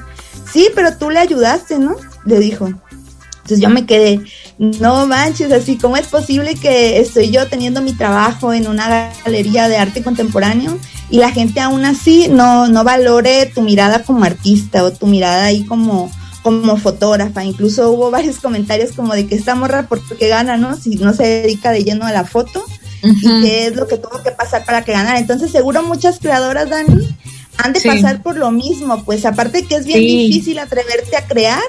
Sí, 0.55 0.69
pero 0.73 0.95
tú 0.95 1.09
le 1.09 1.19
ayudaste, 1.19 1.79
¿no? 1.79 1.97
Le 2.25 2.39
dijo. 2.39 2.67
Entonces 2.67 3.59
yo 3.59 3.69
me 3.69 3.85
quedé, 3.85 4.21
no 4.57 5.05
manches, 5.05 5.51
así, 5.51 5.77
¿cómo 5.77 5.97
es 5.97 6.07
posible 6.07 6.55
que 6.55 6.97
estoy 7.01 7.29
yo 7.29 7.45
teniendo 7.49 7.81
mi 7.81 7.91
trabajo 7.91 8.53
en 8.53 8.67
una 8.67 9.11
galería 9.25 9.67
de 9.67 9.75
arte 9.75 10.01
contemporáneo 10.01 10.79
y 11.09 11.17
la 11.17 11.31
gente 11.31 11.59
aún 11.59 11.83
así 11.83 12.29
no, 12.29 12.69
no 12.69 12.85
valore 12.85 13.47
tu 13.53 13.63
mirada 13.63 14.03
como 14.03 14.23
artista 14.23 14.85
o 14.85 14.93
tu 14.93 15.07
mirada 15.07 15.43
ahí 15.43 15.65
como, 15.65 16.09
como 16.41 16.77
fotógrafa? 16.77 17.43
Incluso 17.43 17.91
hubo 17.91 18.09
varios 18.09 18.37
comentarios 18.37 18.93
como 18.93 19.13
de 19.13 19.27
que 19.27 19.35
esta 19.35 19.55
morra, 19.55 19.87
¿por 19.89 20.01
qué 20.17 20.29
gana, 20.29 20.55
no? 20.55 20.77
Si 20.77 20.95
no 20.95 21.13
se 21.13 21.23
dedica 21.23 21.71
de 21.71 21.83
lleno 21.83 22.05
a 22.05 22.13
la 22.13 22.23
foto 22.23 22.63
y 23.03 23.41
qué 23.41 23.67
es 23.67 23.75
lo 23.75 23.87
que 23.87 23.97
tuvo 23.97 24.23
que 24.23 24.31
pasar 24.31 24.63
para 24.63 24.85
que 24.85 24.93
ganara. 24.93 25.19
Entonces 25.19 25.51
seguro 25.51 25.83
muchas 25.83 26.17
creadoras, 26.17 26.69
Dani, 26.69 27.13
han 27.57 27.73
de 27.73 27.81
pasar 27.81 28.21
por 28.21 28.37
lo 28.37 28.51
mismo, 28.51 29.03
pues 29.03 29.25
aparte 29.25 29.63
que 29.65 29.75
es 29.75 29.85
bien 29.85 29.99
difícil 29.99 30.59
atreverte 30.59 31.15
a 31.15 31.27
crear, 31.27 31.61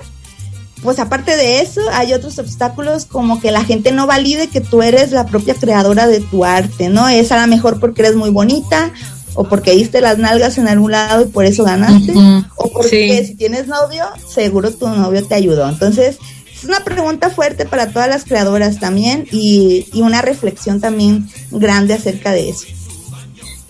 pues 0.82 0.98
aparte 0.98 1.36
de 1.36 1.60
eso, 1.60 1.80
hay 1.92 2.12
otros 2.12 2.38
obstáculos 2.38 3.06
como 3.06 3.40
que 3.40 3.50
la 3.50 3.64
gente 3.64 3.92
no 3.92 4.06
valide 4.06 4.48
que 4.48 4.60
tú 4.60 4.82
eres 4.82 5.10
la 5.12 5.26
propia 5.26 5.54
creadora 5.54 6.06
de 6.06 6.20
tu 6.20 6.44
arte, 6.44 6.88
¿no? 6.88 7.08
Es 7.08 7.32
a 7.32 7.40
lo 7.40 7.46
mejor 7.46 7.80
porque 7.80 8.02
eres 8.02 8.14
muy 8.14 8.30
bonita 8.30 8.92
o 9.34 9.44
porque 9.44 9.72
diste 9.72 10.00
las 10.00 10.18
nalgas 10.18 10.58
en 10.58 10.68
algún 10.68 10.92
lado 10.92 11.24
y 11.24 11.28
por 11.28 11.44
eso 11.44 11.64
ganaste, 11.64 12.12
o 12.56 12.72
porque 12.72 13.24
si 13.26 13.34
tienes 13.34 13.66
novio, 13.68 14.04
seguro 14.28 14.70
tu 14.72 14.88
novio 14.88 15.24
te 15.24 15.34
ayudó. 15.34 15.68
Entonces, 15.68 16.18
es 16.54 16.64
una 16.64 16.82
pregunta 16.84 17.30
fuerte 17.30 17.66
para 17.66 17.90
todas 17.90 18.08
las 18.08 18.24
creadoras 18.24 18.80
también 18.80 19.26
y, 19.30 19.86
y 19.92 20.00
una 20.00 20.22
reflexión 20.22 20.80
también 20.80 21.28
grande 21.50 21.94
acerca 21.94 22.32
de 22.32 22.48
eso. 22.48 22.64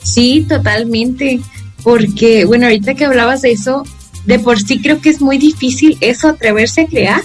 Sí, 0.03 0.47
totalmente, 0.49 1.41
porque 1.87 2.45
bueno, 2.47 2.67
ahorita 2.67 2.95
que 2.95 3.05
hablabas 3.05 3.43
de 3.43 3.53
eso, 3.53 3.85
de 4.25 4.41
por 4.41 4.61
sí 4.61 4.81
creo 4.81 5.01
que 5.01 5.09
es 5.09 5.21
muy 5.21 5.39
difícil 5.39 5.97
eso 6.01 6.27
atreverse 6.27 6.81
a 6.81 6.87
crear 6.87 7.23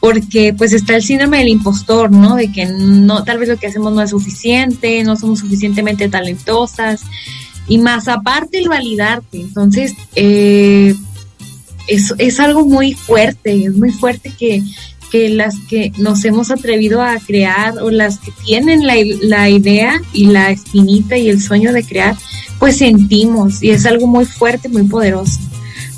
porque 0.00 0.52
pues 0.52 0.74
está 0.74 0.96
el 0.96 1.02
síndrome 1.02 1.38
del 1.38 1.48
impostor, 1.48 2.10
¿no? 2.10 2.36
De 2.36 2.52
que 2.52 2.66
no, 2.66 3.24
tal 3.24 3.38
vez 3.38 3.48
lo 3.48 3.56
que 3.56 3.68
hacemos 3.68 3.94
no 3.94 4.02
es 4.02 4.10
suficiente, 4.10 5.02
no 5.02 5.16
somos 5.16 5.38
suficientemente 5.38 6.10
talentosas 6.10 7.00
y 7.68 7.78
más 7.78 8.06
aparte 8.06 8.58
el 8.58 8.68
validarte. 8.68 9.40
Entonces, 9.40 9.94
eh, 10.14 10.94
es, 11.88 12.12
es 12.18 12.38
algo 12.38 12.66
muy 12.66 12.92
fuerte, 12.92 13.64
es 13.64 13.76
muy 13.78 13.92
fuerte 13.92 14.30
que, 14.38 14.62
que 15.10 15.30
las 15.30 15.54
que 15.70 15.90
nos 15.96 16.22
hemos 16.26 16.50
atrevido 16.50 17.00
a 17.00 17.18
crear 17.18 17.78
o 17.78 17.90
las 17.90 18.18
que 18.18 18.30
tienen 18.44 18.86
la, 18.86 18.96
la 19.22 19.48
idea 19.48 20.02
y 20.12 20.26
la 20.26 20.50
espinita 20.50 21.16
y 21.16 21.30
el 21.30 21.40
sueño 21.40 21.72
de 21.72 21.82
crear, 21.82 22.14
pues 22.66 22.78
sentimos 22.78 23.62
y 23.62 23.70
es 23.70 23.86
algo 23.86 24.08
muy 24.08 24.24
fuerte, 24.24 24.68
muy 24.68 24.82
poderoso. 24.88 25.38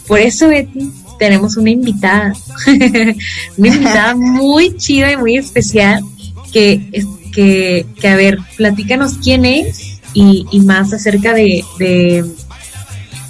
Por 0.07 0.21
eso, 0.21 0.49
Betty, 0.49 0.91
tenemos 1.19 1.57
una 1.57 1.71
invitada, 1.71 2.35
una 3.57 3.69
invitada 3.69 4.15
muy 4.17 4.77
chida 4.77 5.11
y 5.11 5.17
muy 5.17 5.39
especial, 5.39 6.05
que, 6.53 7.07
que, 7.33 7.87
que, 7.99 8.09
a 8.09 8.17
ver, 8.17 8.37
platícanos 8.59 9.15
quién 9.15 9.47
es 9.47 9.99
y, 10.13 10.45
y 10.51 10.61
más 10.61 10.93
acerca 10.93 11.33
de, 11.33 11.65
de, 11.79 12.27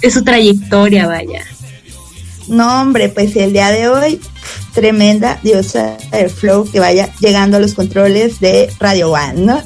de 0.01 0.11
su 0.11 0.21
trayectoria, 0.21 1.07
vaya. 1.07 1.45
No, 2.49 2.81
hombre, 2.81 3.09
pues 3.09 3.35
el 3.35 3.53
día 3.53 3.69
de 3.69 3.87
hoy 3.87 4.19
tremenda 4.73 5.39
diosa 5.43 5.97
del 6.11 6.31
flow 6.31 6.69
que 6.69 6.79
vaya 6.79 7.13
llegando 7.19 7.57
a 7.57 7.59
los 7.59 7.75
controles 7.75 8.39
de 8.39 8.73
Radio 8.79 9.11
One, 9.11 9.41
¿no? 9.41 9.61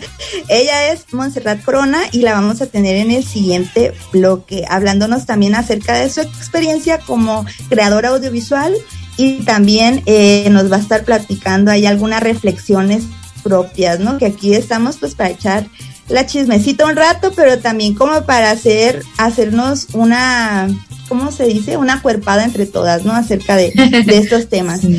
Ella 0.49 0.91
es 0.91 1.05
Montserrat 1.13 1.63
Corona 1.63 2.01
y 2.11 2.19
la 2.19 2.33
vamos 2.33 2.61
a 2.61 2.65
tener 2.65 2.97
en 2.97 3.11
el 3.11 3.23
siguiente 3.23 3.93
bloque, 4.11 4.65
hablándonos 4.69 5.25
también 5.25 5.55
acerca 5.55 5.95
de 5.95 6.09
su 6.09 6.21
experiencia 6.21 6.99
como 6.99 7.45
creadora 7.69 8.09
audiovisual 8.09 8.73
y 9.15 9.43
también 9.43 10.03
eh, 10.05 10.47
nos 10.49 10.69
va 10.69 10.75
a 10.75 10.81
estar 10.81 11.05
platicando 11.05 11.71
ahí 11.71 11.85
algunas 11.85 12.21
reflexiones 12.21 13.03
propias, 13.43 14.01
¿no? 14.01 14.17
Que 14.17 14.25
aquí 14.25 14.53
estamos 14.53 14.97
pues 14.97 15.15
para 15.15 15.29
echar 15.29 15.67
la 16.09 16.25
chismecita 16.25 16.85
un 16.85 16.95
rato, 16.95 17.31
pero 17.35 17.59
también 17.59 17.93
como 17.93 18.23
para 18.23 18.51
hacer, 18.51 19.03
hacernos 19.17 19.87
una 19.93 20.67
¿cómo 21.07 21.31
se 21.31 21.45
dice? 21.45 21.77
Una 21.77 22.01
cuerpada 22.01 22.43
entre 22.43 22.65
todas, 22.65 23.05
¿no? 23.05 23.13
Acerca 23.13 23.55
de, 23.55 23.73
estos 24.07 24.49
temas. 24.49 24.81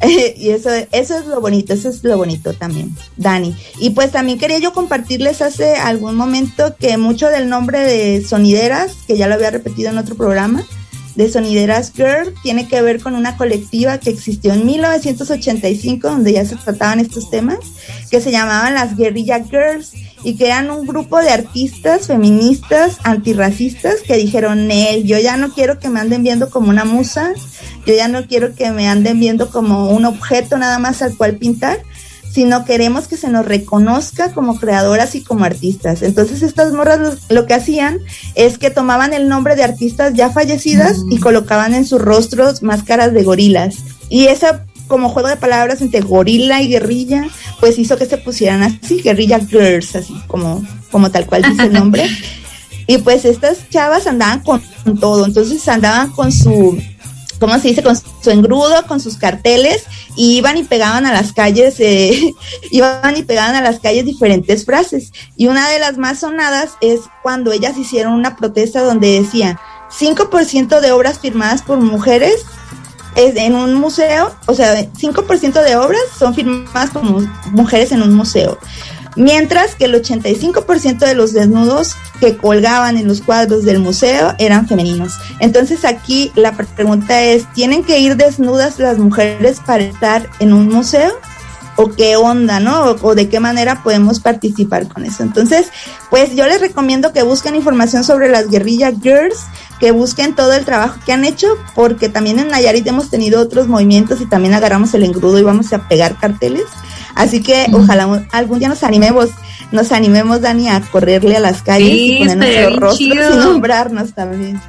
y 0.36 0.50
eso, 0.50 0.70
eso 0.92 1.18
es 1.18 1.26
lo 1.26 1.40
bonito, 1.40 1.72
eso 1.74 1.88
es 1.88 2.04
lo 2.04 2.16
bonito 2.16 2.52
también, 2.54 2.94
Dani. 3.16 3.56
Y 3.80 3.90
pues 3.90 4.12
también 4.12 4.38
quería 4.38 4.58
yo 4.58 4.72
compartirles 4.72 5.42
hace 5.42 5.74
algún 5.74 6.14
momento 6.14 6.76
que 6.78 6.96
mucho 6.96 7.28
del 7.28 7.48
nombre 7.48 7.80
de 7.80 8.24
Sonideras, 8.24 8.92
que 9.06 9.16
ya 9.16 9.26
lo 9.26 9.34
había 9.34 9.50
repetido 9.50 9.90
en 9.90 9.98
otro 9.98 10.14
programa, 10.14 10.64
de 11.18 11.28
Sonideras 11.28 11.92
Girl, 11.92 12.32
tiene 12.44 12.68
que 12.68 12.80
ver 12.80 13.02
con 13.02 13.16
una 13.16 13.36
colectiva 13.36 13.98
que 13.98 14.10
existió 14.10 14.52
en 14.52 14.64
1985, 14.64 16.08
donde 16.08 16.32
ya 16.32 16.44
se 16.44 16.54
trataban 16.54 17.00
estos 17.00 17.28
temas, 17.28 17.58
que 18.08 18.20
se 18.20 18.30
llamaban 18.30 18.74
las 18.74 18.96
Guerrilla 18.96 19.42
Girls 19.42 19.94
y 20.22 20.36
que 20.36 20.46
eran 20.46 20.70
un 20.70 20.86
grupo 20.86 21.18
de 21.18 21.30
artistas 21.30 22.06
feministas 22.06 22.98
antirracistas 23.02 23.96
que 24.06 24.16
dijeron, 24.16 24.68
yo 25.02 25.18
ya 25.18 25.36
no 25.36 25.52
quiero 25.52 25.80
que 25.80 25.88
me 25.88 25.98
anden 25.98 26.22
viendo 26.22 26.50
como 26.50 26.70
una 26.70 26.84
musa, 26.84 27.32
yo 27.84 27.94
ya 27.94 28.06
no 28.06 28.24
quiero 28.28 28.54
que 28.54 28.70
me 28.70 28.86
anden 28.86 29.18
viendo 29.18 29.50
como 29.50 29.90
un 29.90 30.04
objeto 30.04 30.56
nada 30.56 30.78
más 30.78 31.02
al 31.02 31.16
cual 31.16 31.34
pintar, 31.34 31.80
sino 32.32 32.64
queremos 32.64 33.08
que 33.08 33.16
se 33.16 33.28
nos 33.28 33.46
reconozca 33.46 34.32
como 34.32 34.58
creadoras 34.58 35.14
y 35.14 35.22
como 35.22 35.44
artistas. 35.44 36.02
Entonces 36.02 36.42
estas 36.42 36.72
morras 36.72 37.18
lo, 37.28 37.46
que 37.46 37.54
hacían 37.54 37.98
es 38.34 38.58
que 38.58 38.70
tomaban 38.70 39.12
el 39.12 39.28
nombre 39.28 39.56
de 39.56 39.64
artistas 39.64 40.14
ya 40.14 40.30
fallecidas 40.30 40.98
y 41.10 41.18
colocaban 41.18 41.74
en 41.74 41.86
sus 41.86 42.00
rostros 42.00 42.62
máscaras 42.62 43.12
de 43.12 43.22
gorilas. 43.22 43.76
Y 44.08 44.26
esa 44.26 44.64
como 44.86 45.10
juego 45.10 45.28
de 45.28 45.36
palabras 45.36 45.82
entre 45.82 46.00
gorila 46.00 46.62
y 46.62 46.68
guerrilla, 46.68 47.28
pues 47.60 47.78
hizo 47.78 47.96
que 47.98 48.06
se 48.06 48.16
pusieran 48.16 48.62
así, 48.62 49.02
guerrilla 49.02 49.38
girls, 49.38 49.94
así 49.94 50.14
como, 50.26 50.64
como 50.90 51.10
tal 51.10 51.26
cual 51.26 51.42
dice 51.42 51.64
el 51.64 51.72
nombre. 51.74 52.08
y 52.86 52.98
pues 52.98 53.26
estas 53.26 53.68
chavas 53.68 54.06
andaban 54.06 54.40
con 54.40 54.62
todo, 54.98 55.26
entonces 55.26 55.68
andaban 55.68 56.10
con 56.10 56.32
su, 56.32 56.78
¿cómo 57.38 57.58
se 57.58 57.68
dice? 57.68 57.82
Con 57.82 57.96
su 57.96 58.30
engrudo, 58.30 58.86
con 58.86 59.00
sus 59.00 59.16
carteles, 59.16 59.84
y 60.16 60.36
iban 60.36 60.56
y 60.56 60.64
pegaban 60.64 61.06
a 61.06 61.12
las 61.12 61.32
calles, 61.32 61.76
eh, 61.78 62.34
iban 62.70 63.16
y 63.16 63.22
pegaban 63.22 63.54
a 63.54 63.60
las 63.60 63.80
calles 63.80 64.04
diferentes 64.04 64.64
frases. 64.64 65.12
Y 65.36 65.46
una 65.46 65.68
de 65.68 65.78
las 65.78 65.98
más 65.98 66.20
sonadas 66.20 66.72
es 66.80 67.00
cuando 67.22 67.52
ellas 67.52 67.76
hicieron 67.76 68.12
una 68.12 68.36
protesta 68.36 68.82
donde 68.82 69.20
decía, 69.20 69.60
5% 69.90 70.80
de 70.80 70.92
obras 70.92 71.18
firmadas 71.18 71.62
por 71.62 71.78
mujeres 71.78 72.44
es 73.16 73.36
en 73.36 73.54
un 73.54 73.74
museo, 73.74 74.34
o 74.46 74.54
sea, 74.54 74.74
5% 74.74 75.62
de 75.62 75.76
obras 75.76 76.02
son 76.18 76.34
firmadas 76.34 76.90
como 76.90 77.20
mujeres 77.52 77.90
en 77.92 78.02
un 78.02 78.14
museo. 78.14 78.58
Mientras 79.16 79.74
que 79.74 79.86
el 79.86 79.94
85% 79.94 80.98
de 80.98 81.14
los 81.14 81.32
desnudos 81.32 81.94
que 82.20 82.36
colgaban 82.36 82.96
en 82.96 83.08
los 83.08 83.20
cuadros 83.20 83.64
del 83.64 83.78
museo 83.78 84.34
eran 84.38 84.68
femeninos. 84.68 85.14
Entonces 85.40 85.84
aquí 85.84 86.32
la 86.34 86.52
pregunta 86.56 87.22
es, 87.22 87.50
¿tienen 87.52 87.84
que 87.84 87.98
ir 87.98 88.16
desnudas 88.16 88.78
las 88.78 88.98
mujeres 88.98 89.60
para 89.64 89.84
estar 89.84 90.28
en 90.40 90.52
un 90.52 90.68
museo? 90.68 91.12
o 91.80 91.92
qué 91.92 92.16
onda, 92.16 92.58
¿no? 92.58 92.96
O, 93.02 93.14
de 93.14 93.28
qué 93.28 93.38
manera 93.38 93.84
podemos 93.84 94.18
participar 94.18 94.88
con 94.88 95.04
eso. 95.04 95.22
Entonces, 95.22 95.68
pues 96.10 96.34
yo 96.34 96.44
les 96.48 96.60
recomiendo 96.60 97.12
que 97.12 97.22
busquen 97.22 97.54
información 97.54 98.02
sobre 98.02 98.28
las 98.28 98.50
guerrilla 98.50 98.90
girls, 98.90 99.44
que 99.78 99.92
busquen 99.92 100.34
todo 100.34 100.52
el 100.54 100.64
trabajo 100.64 100.98
que 101.06 101.12
han 101.12 101.24
hecho, 101.24 101.46
porque 101.76 102.08
también 102.08 102.40
en 102.40 102.48
Nayarit 102.48 102.84
hemos 102.88 103.10
tenido 103.10 103.40
otros 103.40 103.68
movimientos 103.68 104.20
y 104.20 104.26
también 104.26 104.54
agarramos 104.54 104.92
el 104.94 105.04
engrudo 105.04 105.38
y 105.38 105.44
vamos 105.44 105.72
a 105.72 105.86
pegar 105.86 106.18
carteles. 106.18 106.64
Así 107.18 107.42
que 107.42 107.66
ojalá 107.72 108.24
algún 108.30 108.60
día 108.60 108.68
nos 108.68 108.84
animemos, 108.84 109.30
nos 109.72 109.90
animemos, 109.90 110.40
Dani, 110.40 110.68
a 110.68 110.80
correrle 110.80 111.36
a 111.36 111.40
las 111.40 111.62
calles 111.62 111.90
y 111.92 112.18
poner 112.20 112.36
nuestros 112.38 112.76
rostros 112.76 113.34
y 113.34 113.36
nombrarnos 113.36 114.14
también. 114.14 114.60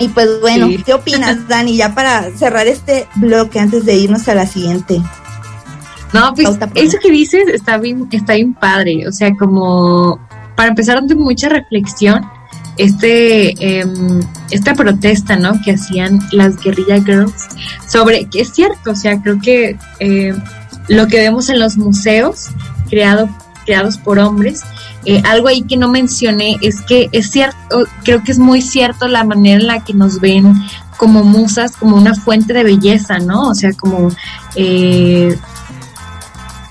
Y 0.00 0.08
pues 0.08 0.40
bueno, 0.40 0.68
¿qué 0.84 0.92
opinas, 0.92 1.46
Dani? 1.46 1.76
Ya 1.76 1.94
para 1.94 2.30
cerrar 2.36 2.66
este 2.66 3.06
bloque 3.14 3.60
antes 3.60 3.84
de 3.84 3.94
irnos 3.94 4.26
a 4.26 4.34
la 4.34 4.44
siguiente. 4.44 5.00
No, 6.12 6.34
pues 6.34 6.48
eso 6.74 6.98
que 7.00 7.12
dices 7.12 7.44
está 7.46 7.78
bien, 7.78 8.08
está 8.10 8.34
bien 8.34 8.52
padre. 8.52 9.06
O 9.06 9.12
sea, 9.12 9.32
como 9.36 10.18
para 10.56 10.70
empezar, 10.70 11.00
de 11.00 11.14
mucha 11.14 11.48
reflexión, 11.48 12.28
este, 12.76 13.50
em, 13.60 14.20
esta 14.50 14.74
protesta, 14.74 15.36
¿no? 15.36 15.52
Que 15.62 15.72
hacían 15.72 16.18
las 16.32 16.56
guerrilla 16.56 17.00
girls 17.04 17.46
sobre 17.86 18.24
que 18.24 18.40
es 18.40 18.52
cierto, 18.52 18.90
o 18.90 18.96
sea, 18.96 19.22
creo 19.22 19.38
que 19.40 19.78
eh, 20.00 20.34
lo 20.88 21.06
que 21.06 21.18
vemos 21.18 21.48
en 21.48 21.58
los 21.58 21.76
museos 21.76 22.48
creado, 22.88 23.28
creados 23.64 23.98
por 23.98 24.18
hombres, 24.18 24.62
eh, 25.04 25.22
algo 25.24 25.48
ahí 25.48 25.62
que 25.62 25.76
no 25.76 25.88
mencioné 25.88 26.56
es 26.62 26.82
que 26.82 27.08
es 27.12 27.30
cierto, 27.30 27.84
creo 28.04 28.24
que 28.24 28.32
es 28.32 28.38
muy 28.38 28.60
cierto 28.60 29.06
la 29.06 29.24
manera 29.24 29.60
en 29.60 29.66
la 29.66 29.84
que 29.84 29.94
nos 29.94 30.20
ven 30.20 30.54
como 30.96 31.22
musas, 31.22 31.76
como 31.76 31.96
una 31.96 32.14
fuente 32.14 32.52
de 32.52 32.64
belleza, 32.64 33.18
¿no? 33.18 33.48
O 33.48 33.54
sea, 33.54 33.72
como 33.72 34.10
eh, 34.56 35.36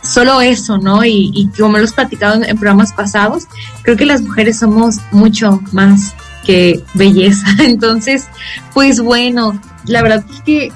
solo 0.01 0.41
eso, 0.41 0.77
¿no? 0.77 1.03
Y, 1.05 1.31
y 1.34 1.48
como 1.57 1.74
lo 1.74 1.79
hemos 1.79 1.93
platicado 1.93 2.43
en, 2.43 2.57
programas 2.57 2.93
pasados, 2.93 3.45
creo 3.84 3.95
que 3.95 4.05
las 4.05 4.22
mujeres 4.22 4.60
somos 4.60 4.98
mucho 5.12 5.62
más 5.72 6.13
que 6.45 6.84
belleza. 6.93 7.45
Entonces, 7.60 8.27
pues 8.74 9.00
bueno, 9.00 9.60
la 9.86 10.01
verdad 10.01 10.25
es 10.29 10.41
que 10.41 10.72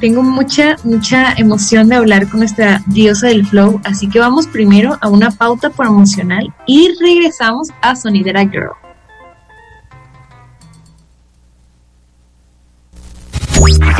tengo 0.00 0.22
mucha, 0.22 0.76
mucha 0.84 1.32
emoción 1.34 1.88
de 1.88 1.96
hablar 1.96 2.28
con 2.28 2.40
nuestra 2.40 2.82
diosa 2.86 3.28
del 3.28 3.46
flow, 3.46 3.80
así 3.84 4.08
que 4.08 4.18
vamos 4.18 4.46
primero 4.46 4.98
a 5.00 5.08
una 5.08 5.30
pauta 5.30 5.70
promocional 5.70 6.52
y 6.66 6.90
regresamos 7.00 7.68
a 7.82 7.96
Sonidera 7.96 8.42
Girl. 8.48 8.70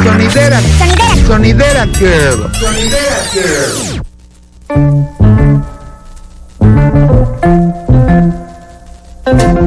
Sonidera, 0.03 0.61
Sonidera, 0.61 0.61
Sonidera 1.27 1.87
Girl, 1.87 2.53
Sonidera 2.55 3.17
Girl. 3.33 4.03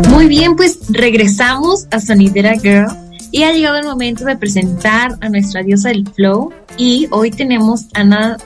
Muy 0.09 0.27
bien, 0.27 0.55
pues 0.55 0.79
regresamos 0.89 1.87
a 1.91 1.99
Sonidera 1.99 2.53
Girl 2.53 3.08
y 3.31 3.43
ha 3.43 3.51
llegado 3.51 3.77
el 3.77 3.85
momento 3.85 4.25
de 4.25 4.37
presentar 4.37 5.17
a 5.21 5.29
nuestra 5.29 5.63
diosa 5.63 5.89
del 5.89 6.07
flow. 6.07 6.53
Y 6.77 7.07
hoy 7.11 7.31
tenemos 7.31 7.85
a, 7.93 8.37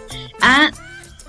a 0.42 0.72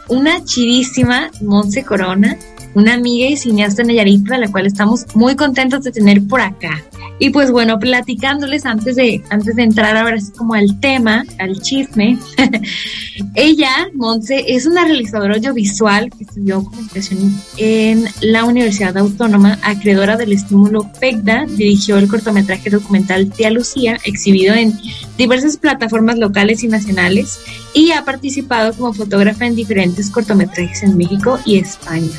una 0.08 0.44
chidísima 0.44 1.30
Monse 1.40 1.84
Corona, 1.84 2.36
una 2.74 2.94
amiga 2.94 3.28
y 3.28 3.36
cineasta 3.36 3.82
nayarita, 3.82 4.38
la 4.38 4.50
cual 4.50 4.66
estamos 4.66 5.06
muy 5.14 5.36
contentos 5.36 5.84
de 5.84 5.92
tener 5.92 6.26
por 6.26 6.40
acá. 6.40 6.82
Y 7.18 7.30
pues 7.30 7.50
bueno, 7.52 7.78
platicándoles 7.78 8.66
antes 8.66 8.96
de, 8.96 9.22
antes 9.30 9.54
de 9.54 9.62
entrar 9.62 9.96
ahora 9.96 10.16
así 10.16 10.32
como 10.32 10.54
al 10.54 10.80
tema, 10.80 11.24
al 11.38 11.60
chisme, 11.60 12.18
ella, 13.34 13.88
Monse, 13.94 14.44
es 14.48 14.66
una 14.66 14.84
realizadora 14.84 15.36
audiovisual 15.36 16.10
que 16.10 16.24
estudió 16.24 16.64
comunicación 16.64 17.40
en 17.56 18.04
la 18.20 18.44
Universidad 18.44 18.96
Autónoma, 18.98 19.58
acreedora 19.62 20.16
del 20.16 20.32
estímulo 20.32 20.90
PECDA, 21.00 21.46
dirigió 21.46 21.98
el 21.98 22.08
cortometraje 22.08 22.70
documental 22.70 23.30
Tía 23.30 23.50
Lucía, 23.50 23.98
exhibido 24.04 24.54
en 24.54 24.76
diversas 25.16 25.56
plataformas 25.56 26.18
locales 26.18 26.64
y 26.64 26.68
nacionales, 26.68 27.38
y 27.72 27.92
ha 27.92 28.04
participado 28.04 28.72
como 28.72 28.92
fotógrafa 28.92 29.46
en 29.46 29.54
diferentes 29.54 30.10
cortometrajes 30.10 30.82
en 30.82 30.96
México 30.96 31.38
y 31.44 31.58
España. 31.58 32.10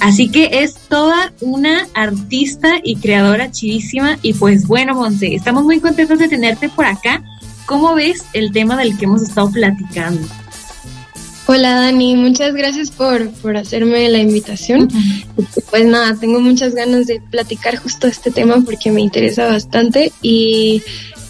Así 0.00 0.28
que 0.28 0.62
es 0.62 0.74
toda 0.74 1.32
una 1.40 1.88
artista 1.94 2.76
y 2.82 2.96
creadora 2.96 3.50
chidísima. 3.50 4.18
Y 4.22 4.34
pues 4.34 4.66
bueno, 4.66 4.94
Monse, 4.94 5.34
estamos 5.34 5.64
muy 5.64 5.80
contentos 5.80 6.18
de 6.18 6.28
tenerte 6.28 6.68
por 6.68 6.86
acá. 6.86 7.22
¿Cómo 7.66 7.94
ves 7.94 8.24
el 8.32 8.52
tema 8.52 8.76
del 8.76 8.96
que 8.96 9.04
hemos 9.04 9.22
estado 9.22 9.50
platicando? 9.50 10.26
Hola 11.46 11.76
Dani, 11.76 12.14
muchas 12.14 12.54
gracias 12.54 12.90
por, 12.90 13.30
por 13.30 13.56
hacerme 13.56 14.08
la 14.10 14.18
invitación. 14.18 14.88
Pues 15.70 15.86
nada, 15.86 16.14
tengo 16.14 16.40
muchas 16.40 16.74
ganas 16.74 17.06
de 17.06 17.22
platicar 17.22 17.76
justo 17.76 18.06
este 18.06 18.30
tema 18.30 18.62
porque 18.64 18.90
me 18.90 19.00
interesa 19.00 19.46
bastante 19.46 20.12
y 20.20 20.82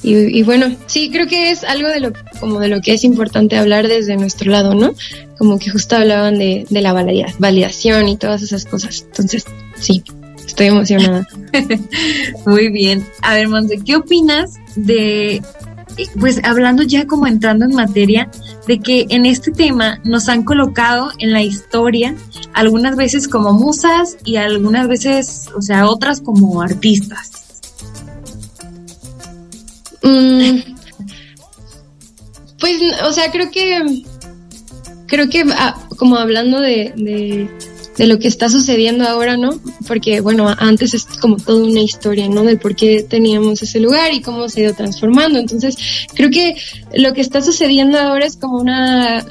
y, 0.03 0.43
bueno, 0.43 0.75
sí, 0.87 1.11
creo 1.11 1.27
que 1.27 1.51
es 1.51 1.65
algo 1.65 1.89
de 1.89 2.01
lo, 2.01 2.13
como 2.41 2.61
de 2.61 2.69
lo 2.69 2.81
que 2.81 2.95
es 2.95 3.05
importante 3.05 3.59
hablar 3.59 3.89
desde 3.89 4.17
nuestro 4.17 4.51
lado, 4.51 4.75
¿no? 4.75 4.95
Como 5.37 5.59
que 5.59 5.71
justo 5.71 5.97
hablaban 5.97 6.39
de, 6.39 6.67
de 6.71 6.81
la 6.81 6.93
validación 7.39 8.09
y 8.09 8.17
todas 8.17 8.43
esas 8.43 8.65
cosas. 8.65 9.05
Entonces, 9.09 9.45
sí, 9.79 10.05
estoy 10.47 10.67
emocionada. 10.67 11.27
Muy 12.47 12.69
bien. 12.71 13.07
A 13.23 13.35
ver, 13.35 13.49
Monse, 13.49 13.81
¿qué 13.85 13.97
opinas 13.97 14.55
de, 14.77 15.43
pues 16.21 16.41
hablando 16.45 16.83
ya 16.83 17.07
como 17.07 17.27
entrando 17.27 17.65
en 17.65 17.75
materia, 17.75 18.31
de 18.67 18.79
que 18.81 19.07
en 19.11 19.27
este 19.27 19.51
tema 19.51 20.01
nos 20.05 20.29
han 20.29 20.45
colocado 20.45 21.11
en 21.19 21.33
la 21.33 21.43
historia 21.43 22.15
algunas 22.55 22.97
veces 22.97 23.29
como 23.29 23.53
musas 23.53 24.17
y 24.25 24.37
algunas 24.37 24.89
veces, 24.89 25.49
o 25.57 25.63
sea, 25.63 25.89
otras 25.89 26.21
como 26.21 26.63
artistas? 26.63 27.38
Mm, 30.03 30.61
pues, 32.61 32.77
o 33.05 33.13
sea, 33.13 33.31
creo 33.31 33.51
que, 33.51 34.03
creo 35.07 35.29
que 35.29 35.45
ah, 35.53 35.75
como 35.97 36.17
hablando 36.17 36.61
de, 36.61 36.93
de 36.97 37.49
lo 38.07 38.19
que 38.19 38.29
está 38.29 38.49
sucediendo 38.49 39.07
ahora, 39.09 39.37
¿no? 39.37 39.61
Porque, 39.87 40.21
bueno, 40.21 40.55
antes 40.59 40.95
es 40.95 41.05
como 41.05 41.37
toda 41.37 41.65
una 41.65 41.81
historia, 41.81 42.29
¿no? 42.29 42.45
Del 42.45 42.59
por 42.59 42.77
qué 42.77 43.03
teníamos 43.03 43.63
ese 43.63 43.81
lugar 43.81 44.13
y 44.13 44.21
cómo 44.21 44.49
se 44.49 44.61
ha 44.61 44.65
ido 44.65 44.75
transformando. 44.75 45.39
Entonces, 45.39 45.77
creo 46.15 46.31
que 46.31 46.57
lo 46.95 47.13
que 47.13 47.21
está 47.21 47.43
sucediendo 47.43 47.99
ahora 47.99 48.27
es 48.27 48.37
como 48.37 48.59
una 48.59 49.25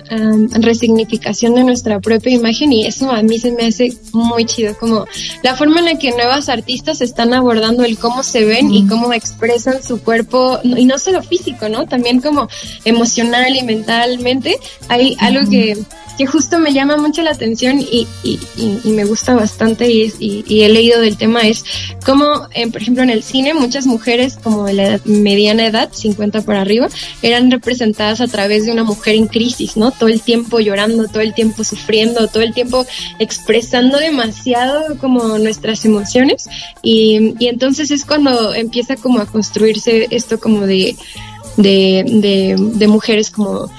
resignificación 0.59 1.55
de 1.55 1.63
nuestra 1.63 1.99
propia 1.99 2.33
imagen 2.33 2.73
y 2.73 2.85
eso 2.85 3.11
a 3.11 3.21
mí 3.21 3.39
se 3.39 3.51
me 3.51 3.67
hace 3.67 3.93
muy 4.11 4.45
chido, 4.45 4.77
como 4.77 5.05
la 5.43 5.55
forma 5.55 5.79
en 5.79 5.85
la 5.85 5.99
que 5.99 6.11
nuevas 6.11 6.49
artistas 6.49 7.01
están 7.01 7.33
abordando 7.33 7.83
el 7.83 7.97
cómo 7.97 8.23
se 8.23 8.45
ven 8.45 8.73
y 8.73 8.85
cómo 8.87 9.13
expresan 9.13 9.81
su 9.83 10.01
cuerpo, 10.01 10.59
y 10.63 10.85
no 10.85 10.97
solo 10.97 11.23
físico, 11.23 11.69
¿no? 11.69 11.85
También 11.87 12.21
como 12.21 12.47
emocional 12.85 13.55
y 13.55 13.63
mentalmente. 13.63 14.57
Hay 14.89 15.15
algo 15.19 15.49
que 15.49 15.77
que 16.17 16.25
justo 16.25 16.59
me 16.59 16.73
llama 16.73 16.97
mucho 16.97 17.21
la 17.21 17.31
atención 17.31 17.79
y, 17.79 18.07
y, 18.23 18.39
y, 18.57 18.89
me 18.91 19.05
gusta 19.05 19.35
bastante 19.35 19.89
y, 19.91 20.11
y, 20.19 20.61
he 20.61 20.69
leído 20.69 20.99
del 20.99 21.17
tema 21.17 21.41
es 21.41 21.63
cómo, 22.05 22.47
eh, 22.53 22.67
por 22.71 22.81
ejemplo, 22.81 23.03
en 23.03 23.09
el 23.09 23.23
cine 23.23 23.53
muchas 23.53 23.85
mujeres 23.85 24.37
como 24.41 24.65
de 24.65 24.73
la 24.73 24.99
mediana 25.05 25.67
edad, 25.67 25.89
50 25.93 26.41
por 26.41 26.55
arriba, 26.55 26.89
eran 27.21 27.51
representadas 27.51 28.21
a 28.21 28.27
través 28.27 28.65
de 28.65 28.71
una 28.71 28.83
mujer 28.83 29.15
en 29.15 29.27
crisis, 29.27 29.77
¿no? 29.77 29.91
Todo 29.91 30.09
el 30.09 30.21
tiempo 30.21 30.59
llorando, 30.59 31.07
todo 31.07 31.21
el 31.21 31.33
tiempo 31.33 31.63
sufriendo, 31.63 32.27
todo 32.27 32.43
el 32.43 32.53
tiempo 32.53 32.85
expresando 33.19 33.99
demasiado 33.99 34.97
como 34.97 35.37
nuestras 35.37 35.85
emociones 35.85 36.49
y, 36.81 37.35
y 37.39 37.47
entonces 37.47 37.91
es 37.91 38.05
cuando 38.05 38.53
empieza 38.53 38.95
como 38.95 39.19
a 39.19 39.25
construirse 39.25 40.07
esto 40.11 40.39
como 40.39 40.65
de, 40.65 40.95
de, 41.57 42.55
de, 42.75 42.87
mujeres 42.87 43.31
como 43.31 43.69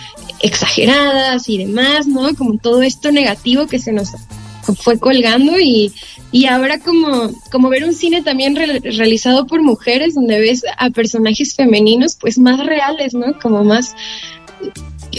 exageradas 0.41 1.49
y 1.49 1.59
demás, 1.59 2.07
¿no? 2.07 2.35
Como 2.35 2.59
todo 2.59 2.83
esto 2.83 3.11
negativo 3.13 3.67
que 3.67 3.79
se 3.79 3.93
nos 3.93 4.15
fue 4.75 4.99
colgando 4.99 5.59
y, 5.59 5.93
y 6.33 6.47
ahora 6.47 6.79
como, 6.79 7.31
como 7.51 7.69
ver 7.69 7.85
un 7.85 7.95
cine 7.95 8.23
también 8.23 8.57
realizado 8.57 9.47
por 9.47 9.63
mujeres 9.63 10.15
donde 10.15 10.41
ves 10.41 10.65
a 10.77 10.91
personajes 10.91 11.55
femeninos 11.55 12.17
pues 12.21 12.39
más 12.39 12.65
reales, 12.65 13.15
¿no? 13.15 13.39
Como 13.41 13.65
más, 13.65 13.95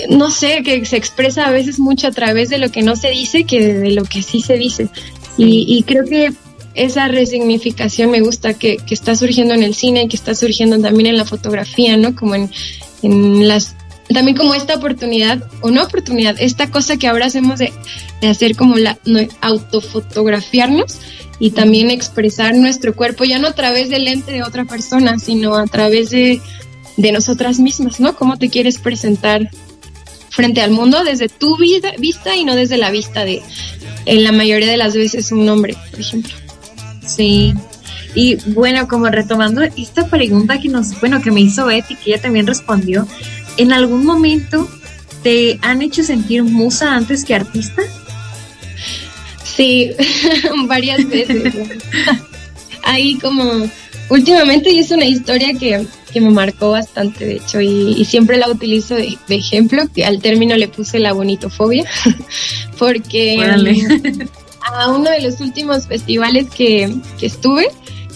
no 0.09 0.29
sé, 0.31 0.61
que 0.63 0.85
se 0.85 0.97
expresa 0.97 1.47
a 1.47 1.51
veces 1.51 1.79
mucho 1.79 2.07
a 2.07 2.11
través 2.11 2.49
de 2.49 2.57
lo 2.57 2.69
que 2.71 2.83
no 2.83 2.95
se 2.95 3.09
dice 3.09 3.43
que 3.43 3.73
de 3.73 3.91
lo 3.91 4.03
que 4.03 4.21
sí 4.23 4.41
se 4.41 4.57
dice. 4.57 4.89
Y, 5.37 5.65
y 5.67 5.83
creo 5.83 6.05
que 6.05 6.33
esa 6.75 7.07
resignificación 7.07 8.11
me 8.11 8.21
gusta 8.21 8.53
que, 8.53 8.77
que, 8.77 8.93
está 8.93 9.15
surgiendo 9.15 9.53
en 9.53 9.63
el 9.63 9.75
cine, 9.75 10.07
que 10.07 10.15
está 10.15 10.35
surgiendo 10.35 10.79
también 10.79 11.07
en 11.07 11.17
la 11.17 11.25
fotografía, 11.25 11.97
¿no? 11.97 12.15
Como 12.15 12.35
en, 12.35 12.49
en 13.01 13.47
las 13.47 13.75
también 14.13 14.35
como 14.35 14.55
esta 14.55 14.75
oportunidad, 14.75 15.43
o 15.61 15.71
no 15.71 15.83
oportunidad, 15.83 16.35
esta 16.39 16.71
cosa 16.71 16.97
que 16.97 17.07
ahora 17.07 17.27
hacemos 17.27 17.59
de, 17.59 17.71
hacer 18.27 18.55
como 18.55 18.77
la 18.77 18.97
autofotografiarnos 19.41 20.97
y 21.39 21.51
también 21.51 21.91
expresar 21.91 22.55
nuestro 22.55 22.95
cuerpo, 22.95 23.23
ya 23.23 23.39
no 23.39 23.47
a 23.47 23.53
través 23.53 23.89
del 23.89 24.05
lente 24.05 24.31
de 24.31 24.43
otra 24.43 24.65
persona, 24.65 25.19
sino 25.19 25.55
a 25.55 25.65
través 25.67 26.09
de, 26.09 26.41
de 26.97 27.11
nosotras 27.11 27.59
mismas, 27.59 27.99
¿no? 27.99 28.15
Cómo 28.15 28.37
te 28.37 28.49
quieres 28.49 28.77
presentar 28.79 29.49
frente 30.29 30.61
al 30.61 30.71
mundo 30.71 31.03
desde 31.03 31.29
tu 31.29 31.57
vida, 31.57 31.91
vista 31.97 32.35
y 32.35 32.45
no 32.45 32.55
desde 32.55 32.77
la 32.77 32.91
vista 32.91 33.25
de, 33.25 33.41
en 34.05 34.23
la 34.23 34.31
mayoría 34.31 34.69
de 34.69 34.77
las 34.77 34.95
veces, 34.95 35.31
un 35.31 35.47
hombre, 35.49 35.75
por 35.91 35.99
ejemplo. 35.99 36.33
Sí. 37.05 37.53
Y 38.15 38.35
bueno, 38.51 38.87
como 38.87 39.07
retomando 39.07 39.61
esta 39.61 40.07
pregunta 40.07 40.59
que 40.59 40.69
nos, 40.69 40.99
bueno, 40.99 41.21
que 41.21 41.31
me 41.31 41.41
hizo 41.41 41.65
Betty, 41.65 41.95
que 41.95 42.11
ella 42.11 42.21
también 42.21 42.47
respondió, 42.47 43.07
¿en 43.59 43.73
algún 43.73 44.05
momento 44.05 44.69
te 45.21 45.59
han 45.61 45.81
hecho 45.81 46.01
sentir 46.01 46.43
musa 46.43 46.95
antes 46.95 47.25
que 47.25 47.35
artista? 47.35 47.83
Sí, 49.43 49.91
varias 50.67 51.07
veces. 51.07 51.53
Ahí 52.83 53.15
como 53.19 53.69
últimamente 54.09 54.71
y 54.71 54.79
es 54.79 54.91
una 54.91 55.05
historia 55.05 55.53
que, 55.53 55.85
me 56.15 56.31
marcó 56.31 56.71
bastante, 56.71 57.25
de 57.25 57.35
hecho, 57.35 57.59
y, 57.59 58.03
siempre 58.05 58.37
la 58.37 58.49
utilizo 58.49 58.95
de, 58.95 59.17
ejemplo, 59.27 59.83
que 59.93 60.05
al 60.05 60.21
término 60.21 60.55
le 60.55 60.69
puse 60.69 60.97
la 60.97 61.11
bonitofobia, 61.11 61.83
porque 62.79 63.37
a 64.61 64.89
uno 64.89 65.09
de 65.09 65.21
los 65.21 65.41
últimos 65.41 65.87
festivales 65.87 66.47
que, 66.49 66.95
que 67.19 67.25
estuve, 67.25 67.67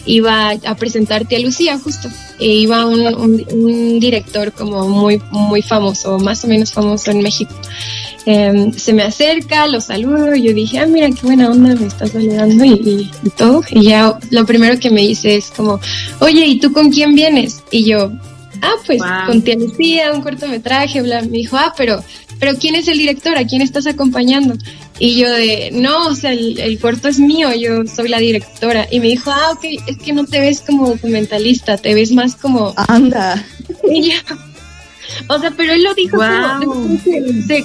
iba 0.06 0.52
a 0.52 0.76
presentarte 0.76 1.36
a 1.36 1.40
Lucía 1.40 1.78
justo. 1.78 2.10
E 2.44 2.48
iba 2.48 2.86
un, 2.86 3.00
un, 3.54 4.00
director 4.02 4.52
como 4.52 4.90
muy, 4.90 5.22
muy 5.32 5.62
famoso, 5.62 6.20
más 6.20 6.44
o 6.44 6.48
menos 6.50 6.74
famoso 6.74 7.10
en 7.10 7.22
México. 7.22 7.54
Em, 8.26 8.74
se 8.74 8.92
me 8.92 9.04
acerca, 9.04 9.66
lo 9.66 9.80
saludo, 9.80 10.36
y 10.36 10.42
yo 10.44 10.54
dije, 10.54 10.80
ah, 10.80 10.86
mira, 10.86 11.10
qué 11.10 11.22
buena 11.22 11.50
onda, 11.50 11.74
me 11.74 11.88
estás 11.88 12.12
saludando 12.12 12.66
y, 12.66 13.10
todo. 13.38 13.62
Y 13.70 13.84
ya 13.84 14.20
lo 14.30 14.46
primero 14.46 14.78
que 14.78 14.90
me 14.90 15.02
dice 15.02 15.38
es 15.38 15.52
como, 15.52 15.80
oye, 16.20 16.46
¿y 16.46 16.60
tú 16.60 16.74
con 16.74 16.92
quién 16.92 17.16
vienes? 17.16 17.64
Y 17.72 17.86
yo, 17.86 18.12
ah, 18.62 18.76
pues 18.86 19.02
con 19.26 19.42
Tía 19.42 19.56
Lucía, 19.56 20.12
un 20.12 20.22
cortometraje, 20.22 21.02
bla. 21.02 21.22
Me 21.22 21.38
dijo, 21.38 21.56
ah, 21.56 21.74
pero, 21.78 22.04
pero 22.40 22.58
¿quién 22.58 22.76
es 22.76 22.90
el 22.90 22.98
director? 22.98 23.38
¿A 23.38 23.48
quién 23.48 23.62
estás 23.62 23.88
acompañando? 23.88 24.56
Y 25.04 25.18
yo 25.18 25.30
de, 25.30 25.70
no, 25.74 26.08
o 26.08 26.16
sea, 26.16 26.32
el, 26.32 26.80
corto 26.80 27.10
es 27.10 27.20
mío, 27.20 27.54
yo 27.54 27.86
soy 27.94 28.08
la 28.08 28.20
directora. 28.20 28.88
Y 28.90 29.02
me 29.02 29.08
dijo, 29.08 29.32
ah, 29.32 29.52
ok, 29.52 29.66
es 29.86 29.98
que 29.98 30.14
no 30.14 30.24
te 30.24 30.40
ves 30.40 30.62
como 30.62 30.88
documentalista, 30.88 31.76
te 31.76 31.94
ves 31.94 32.14
más 32.14 32.36
como... 32.36 32.74
Anda. 32.88 33.46
Y 33.92 34.12
yo, 34.12 34.18
o 35.28 35.40
sea, 35.40 35.52
pero 35.52 35.74
él 35.74 35.84
lo 35.84 35.94
dijo 35.94 36.18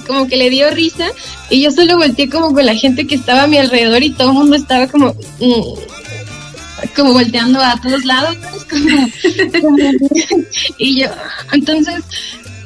como, 0.05 0.27
que 0.27 0.35
le 0.35 0.49
dio 0.49 0.69
risa 0.71 1.07
y 1.49 1.61
yo 1.61 1.71
solo 1.71 1.95
volteé 1.95 2.29
como 2.29 2.53
con 2.53 2.65
la 2.65 2.75
gente 2.75 3.07
que 3.07 3.15
estaba 3.15 3.43
a 3.43 3.47
mi 3.47 3.57
alrededor 3.57 4.03
y 4.03 4.09
todo 4.09 4.31
el 4.31 4.33
mundo 4.33 4.57
estaba 4.57 4.87
como... 4.87 5.15
Mm, 5.39 6.91
como 6.93 7.13
volteando 7.13 7.61
a 7.61 7.79
todos 7.81 8.03
lados, 8.03 8.35
y 10.77 11.01
yo, 11.01 11.07
entonces, 11.53 12.03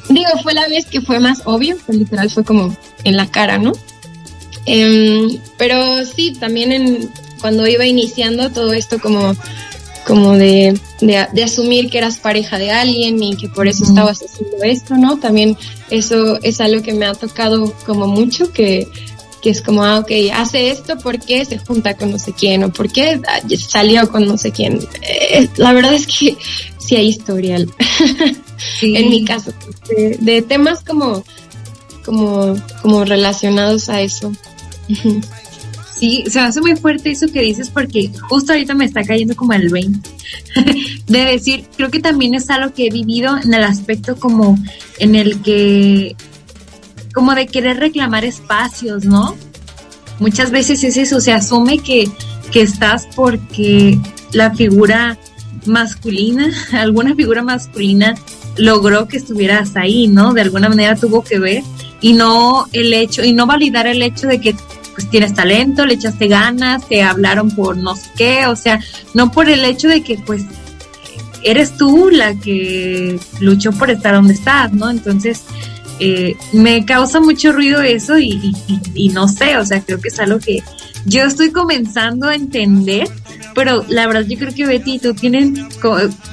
digo, 0.08 0.30
fue 0.42 0.54
la 0.54 0.66
vez 0.68 0.86
que 0.86 1.00
fue 1.00 1.20
más 1.20 1.42
obvio, 1.44 1.76
pues 1.86 1.98
literal 1.98 2.30
fue 2.30 2.44
como 2.44 2.76
en 3.04 3.16
la 3.16 3.30
cara, 3.30 3.58
¿no? 3.58 3.72
Em, 4.66 5.38
pero 5.56 6.04
sí, 6.06 6.32
también 6.32 6.72
en, 6.72 7.10
cuando 7.40 7.66
iba 7.66 7.84
iniciando 7.84 8.50
todo 8.50 8.72
esto 8.72 8.98
como, 8.98 9.36
como 10.06 10.32
de, 10.32 10.78
de, 11.00 11.42
asumir 11.42 11.90
que 11.90 11.98
eras 11.98 12.18
pareja 12.18 12.58
de 12.58 12.70
alguien 12.70 13.22
y 13.22 13.36
que 13.36 13.48
por 13.48 13.68
eso 13.68 13.84
estabas 13.84 14.22
haciendo 14.22 14.62
esto, 14.62 14.96
¿no? 14.96 15.18
También 15.18 15.56
eso 15.90 16.38
es 16.42 16.60
algo 16.60 16.82
que 16.82 16.94
me 16.94 17.06
ha 17.06 17.14
tocado 17.14 17.74
como 17.84 18.06
mucho, 18.06 18.52
que, 18.52 18.88
que 19.42 19.50
es 19.50 19.60
como, 19.60 19.84
ah, 19.84 19.98
ok, 19.98 20.10
hace 20.32 20.70
esto 20.70 20.96
porque 21.02 21.44
se 21.44 21.58
junta 21.58 21.94
con 21.98 22.10
no 22.10 22.18
sé 22.18 22.32
quién 22.32 22.64
o 22.64 22.72
porque 22.72 23.20
salió 23.58 24.10
con 24.10 24.26
no 24.26 24.38
sé 24.38 24.50
quién. 24.50 24.80
Eh, 25.02 25.48
la 25.56 25.74
verdad 25.74 25.92
es 25.92 26.06
que 26.06 26.36
sí 26.78 26.96
hay 26.96 27.08
historial, 27.08 27.70
en 28.82 29.08
mi 29.10 29.24
caso, 29.24 29.52
de, 29.88 30.16
de 30.20 30.40
temas 30.40 30.80
como, 30.80 31.24
como, 32.04 32.56
como 32.80 33.04
relacionados 33.04 33.90
a 33.90 34.00
eso. 34.00 34.32
Sí, 35.98 36.24
se 36.28 36.40
hace 36.40 36.60
muy 36.60 36.74
fuerte 36.74 37.10
eso 37.10 37.28
que 37.28 37.40
dices 37.40 37.70
porque 37.70 38.10
justo 38.28 38.52
ahorita 38.52 38.74
me 38.74 38.84
está 38.84 39.04
cayendo 39.04 39.36
como 39.36 39.52
el 39.52 39.68
20. 39.68 40.10
de 41.06 41.18
decir, 41.24 41.66
creo 41.76 41.90
que 41.90 42.00
también 42.00 42.34
es 42.34 42.50
algo 42.50 42.74
que 42.74 42.86
he 42.86 42.90
vivido 42.90 43.38
en 43.38 43.54
el 43.54 43.62
aspecto 43.62 44.16
como 44.16 44.58
en 44.98 45.14
el 45.14 45.40
que, 45.40 46.16
como 47.14 47.34
de 47.34 47.46
querer 47.46 47.78
reclamar 47.78 48.24
espacios, 48.24 49.04
¿no? 49.04 49.36
Muchas 50.18 50.50
veces 50.50 50.82
es 50.82 50.96
eso, 50.96 51.20
se 51.20 51.32
asume 51.32 51.78
que, 51.78 52.10
que 52.50 52.62
estás 52.62 53.06
porque 53.14 53.98
la 54.32 54.52
figura 54.52 55.16
masculina, 55.64 56.50
alguna 56.72 57.14
figura 57.14 57.42
masculina 57.42 58.16
logró 58.56 59.06
que 59.06 59.16
estuvieras 59.16 59.76
ahí, 59.76 60.08
¿no? 60.08 60.34
De 60.34 60.40
alguna 60.40 60.68
manera 60.68 60.96
tuvo 60.96 61.22
que 61.22 61.38
ver 61.38 61.62
y 62.04 62.12
no 62.12 62.66
el 62.74 62.92
hecho 62.92 63.24
y 63.24 63.32
no 63.32 63.46
validar 63.46 63.86
el 63.86 64.02
hecho 64.02 64.26
de 64.26 64.38
que 64.38 64.54
pues 64.92 65.08
tienes 65.08 65.32
talento, 65.32 65.86
le 65.86 65.94
echaste 65.94 66.28
ganas, 66.28 66.86
te 66.86 67.02
hablaron 67.02 67.50
por 67.50 67.78
no 67.78 67.96
sé 67.96 68.10
qué, 68.14 68.46
o 68.46 68.54
sea, 68.56 68.78
no 69.14 69.32
por 69.32 69.48
el 69.48 69.64
hecho 69.64 69.88
de 69.88 70.02
que 70.02 70.18
pues 70.18 70.44
eres 71.42 71.78
tú 71.78 72.10
la 72.10 72.34
que 72.34 73.18
luchó 73.40 73.72
por 73.72 73.90
estar 73.90 74.16
donde 74.16 74.34
estás, 74.34 74.70
¿no? 74.74 74.90
Entonces, 74.90 75.44
eh, 75.98 76.36
me 76.52 76.84
causa 76.84 77.20
mucho 77.20 77.52
ruido 77.52 77.80
eso 77.80 78.18
y, 78.18 78.54
y, 78.94 79.08
no 79.08 79.26
sé, 79.26 79.56
o 79.56 79.64
sea, 79.64 79.80
creo 79.80 79.98
que 79.98 80.08
es 80.08 80.20
algo 80.20 80.38
que 80.38 80.62
yo 81.06 81.24
estoy 81.24 81.52
comenzando 81.52 82.28
a 82.28 82.34
entender, 82.34 83.08
pero 83.54 83.82
la 83.88 84.06
verdad 84.06 84.26
yo 84.28 84.36
creo 84.36 84.54
que 84.54 84.66
Betty 84.66 84.96
y 84.96 84.98
tú 84.98 85.14
tienen 85.14 85.70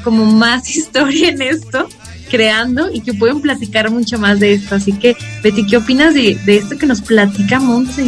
como 0.03 0.25
más 0.25 0.69
historia 0.75 1.29
en 1.29 1.41
esto 1.41 1.88
creando 2.31 2.89
y 2.91 3.01
que 3.01 3.13
pueden 3.13 3.41
platicar 3.41 3.91
mucho 3.91 4.17
más 4.17 4.39
de 4.39 4.53
esto. 4.53 4.75
Así 4.75 4.93
que, 4.93 5.15
Betty, 5.43 5.67
¿qué 5.67 5.77
opinas 5.77 6.13
de, 6.13 6.39
esto 6.47 6.77
que 6.77 6.87
nos 6.87 7.01
platica 7.01 7.59
Monse? 7.59 8.05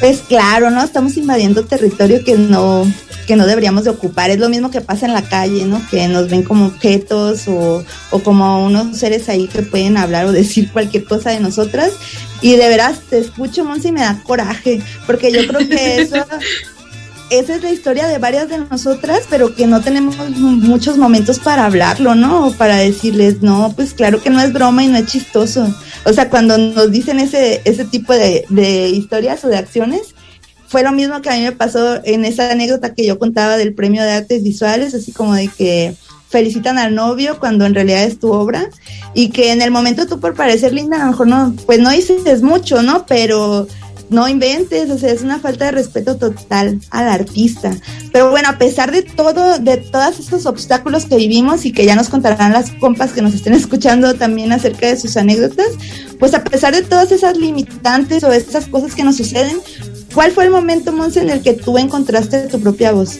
Pues 0.00 0.18
claro, 0.28 0.70
¿no? 0.70 0.82
Estamos 0.82 1.16
invadiendo 1.16 1.64
territorio 1.64 2.24
que 2.24 2.36
no, 2.36 2.84
que 3.26 3.36
no 3.36 3.46
deberíamos 3.46 3.84
de 3.84 3.90
ocupar. 3.90 4.30
Es 4.30 4.40
lo 4.40 4.48
mismo 4.48 4.70
que 4.70 4.80
pasa 4.80 5.06
en 5.06 5.14
la 5.14 5.22
calle, 5.22 5.64
¿no? 5.64 5.80
Que 5.88 6.08
nos 6.08 6.28
ven 6.28 6.42
como 6.42 6.66
objetos 6.66 7.46
o, 7.46 7.84
o 8.10 8.18
como 8.18 8.66
unos 8.66 8.98
seres 8.98 9.28
ahí 9.28 9.46
que 9.46 9.62
pueden 9.62 9.96
hablar 9.96 10.26
o 10.26 10.32
decir 10.32 10.70
cualquier 10.72 11.04
cosa 11.04 11.30
de 11.30 11.40
nosotras. 11.40 11.92
Y 12.42 12.56
de 12.56 12.68
veras 12.68 12.98
te 13.08 13.18
escucho, 13.18 13.64
Monse, 13.64 13.88
y 13.88 13.92
me 13.92 14.00
da 14.00 14.20
coraje, 14.24 14.82
porque 15.06 15.32
yo 15.32 15.46
creo 15.46 15.66
que 15.66 16.02
eso 16.02 16.16
esa 17.38 17.56
es 17.56 17.62
la 17.62 17.70
historia 17.70 18.06
de 18.06 18.18
varias 18.18 18.48
de 18.48 18.58
nosotras, 18.58 19.22
pero 19.28 19.54
que 19.54 19.66
no 19.66 19.80
tenemos 19.80 20.16
muchos 20.38 20.98
momentos 20.98 21.38
para 21.38 21.66
hablarlo, 21.66 22.14
¿no? 22.14 22.48
O 22.48 22.52
para 22.52 22.76
decirles, 22.76 23.42
no, 23.42 23.72
pues 23.74 23.94
claro 23.94 24.22
que 24.22 24.30
no 24.30 24.40
es 24.40 24.52
broma 24.52 24.84
y 24.84 24.88
no 24.88 24.98
es 24.98 25.06
chistoso. 25.06 25.74
O 26.04 26.12
sea, 26.12 26.30
cuando 26.30 26.58
nos 26.58 26.90
dicen 26.90 27.20
ese, 27.20 27.60
ese 27.64 27.84
tipo 27.84 28.12
de, 28.12 28.44
de 28.48 28.88
historias 28.88 29.44
o 29.44 29.48
de 29.48 29.56
acciones, 29.56 30.14
fue 30.66 30.82
lo 30.82 30.92
mismo 30.92 31.22
que 31.22 31.30
a 31.30 31.34
mí 31.34 31.42
me 31.42 31.52
pasó 31.52 32.00
en 32.04 32.24
esa 32.24 32.50
anécdota 32.50 32.94
que 32.94 33.06
yo 33.06 33.18
contaba 33.18 33.56
del 33.56 33.74
premio 33.74 34.02
de 34.02 34.12
artes 34.12 34.42
visuales, 34.42 34.94
así 34.94 35.12
como 35.12 35.34
de 35.34 35.48
que 35.48 35.94
felicitan 36.34 36.78
al 36.78 36.96
novio 36.96 37.38
cuando 37.38 37.64
en 37.64 37.74
realidad 37.74 38.02
es 38.02 38.18
tu 38.18 38.32
obra 38.32 38.68
y 39.14 39.28
que 39.28 39.52
en 39.52 39.62
el 39.62 39.70
momento 39.70 40.08
tú 40.08 40.18
por 40.18 40.34
parecer 40.34 40.72
linda 40.72 40.96
a 40.96 41.04
lo 41.04 41.12
mejor 41.12 41.28
no, 41.28 41.54
pues 41.64 41.78
no 41.78 41.90
dices 41.90 42.42
mucho, 42.42 42.82
¿no? 42.82 43.06
Pero 43.06 43.68
no 44.10 44.28
inventes, 44.28 44.90
o 44.90 44.98
sea, 44.98 45.10
es 45.10 45.22
una 45.22 45.38
falta 45.38 45.66
de 45.66 45.72
respeto 45.72 46.16
total 46.16 46.80
al 46.90 47.08
artista. 47.08 47.76
Pero 48.12 48.30
bueno, 48.30 48.48
a 48.48 48.58
pesar 48.58 48.92
de 48.92 49.02
todo, 49.02 49.58
de 49.58 49.76
todos 49.78 50.18
estos 50.18 50.46
obstáculos 50.46 51.06
que 51.06 51.16
vivimos 51.16 51.64
y 51.64 51.72
que 51.72 51.84
ya 51.84 51.96
nos 51.96 52.08
contarán 52.08 52.52
las 52.52 52.70
compas 52.72 53.12
que 53.12 53.22
nos 53.22 53.34
estén 53.34 53.52
escuchando 53.54 54.14
también 54.14 54.52
acerca 54.52 54.86
de 54.86 54.96
sus 54.96 55.16
anécdotas, 55.16 55.68
pues 56.18 56.34
a 56.34 56.44
pesar 56.44 56.74
de 56.74 56.82
todas 56.82 57.12
esas 57.12 57.36
limitantes 57.36 58.24
o 58.24 58.32
esas 58.32 58.66
cosas 58.66 58.94
que 58.94 59.04
nos 59.04 59.16
suceden, 59.16 59.58
¿cuál 60.14 60.32
fue 60.32 60.44
el 60.44 60.50
momento, 60.50 60.92
Monse, 60.92 61.20
en 61.20 61.30
el 61.30 61.42
que 61.42 61.54
tú 61.54 61.78
encontraste 61.78 62.48
tu 62.48 62.60
propia 62.60 62.92
voz? 62.92 63.18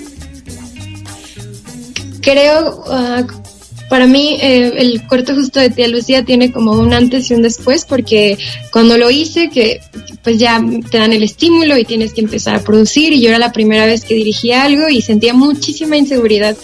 Creo, 2.21 2.83
uh, 2.87 3.44
para 3.89 4.07
mí 4.07 4.37
eh, 4.41 4.73
el 4.77 5.07
corto 5.07 5.35
justo 5.35 5.61
de 5.61 5.71
Tía 5.71 5.89
Lucía 5.89 6.25
tiene 6.25 6.53
como 6.53 6.73
un 6.73 6.93
antes 6.93 7.31
y 7.31 7.35
un 7.35 7.43
después 7.43 7.85
porque 7.85 8.39
cuando 8.71 8.97
lo 8.99 9.11
hice 9.11 9.51
que 9.51 9.81
pues 10.23 10.39
ya 10.39 10.63
te 10.91 10.99
dan 10.99 11.13
el 11.13 11.23
estímulo 11.23 11.77
y 11.77 11.85
tienes 11.85 12.13
que 12.13 12.23
empezar 12.23 12.55
a 12.57 12.63
producir 12.63 13.13
y 13.13 13.21
yo 13.21 13.29
era 13.29 13.39
la 13.39 13.53
primera 13.53 13.87
vez 13.87 14.05
que 14.05 14.15
dirigía 14.15 14.65
algo 14.65 14.89
y 14.89 15.03
sentía 15.03 15.35
muchísima 15.35 15.97
inseguridad 15.97 16.57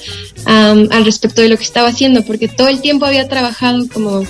al 0.46 1.04
respecto 1.04 1.42
de 1.42 1.48
lo 1.48 1.56
que 1.56 1.64
estaba 1.64 1.88
haciendo 1.88 2.22
porque 2.24 2.48
todo 2.48 2.68
el 2.68 2.80
tiempo 2.80 3.04
había 3.04 3.28
trabajado 3.28 3.86
como 3.92 4.24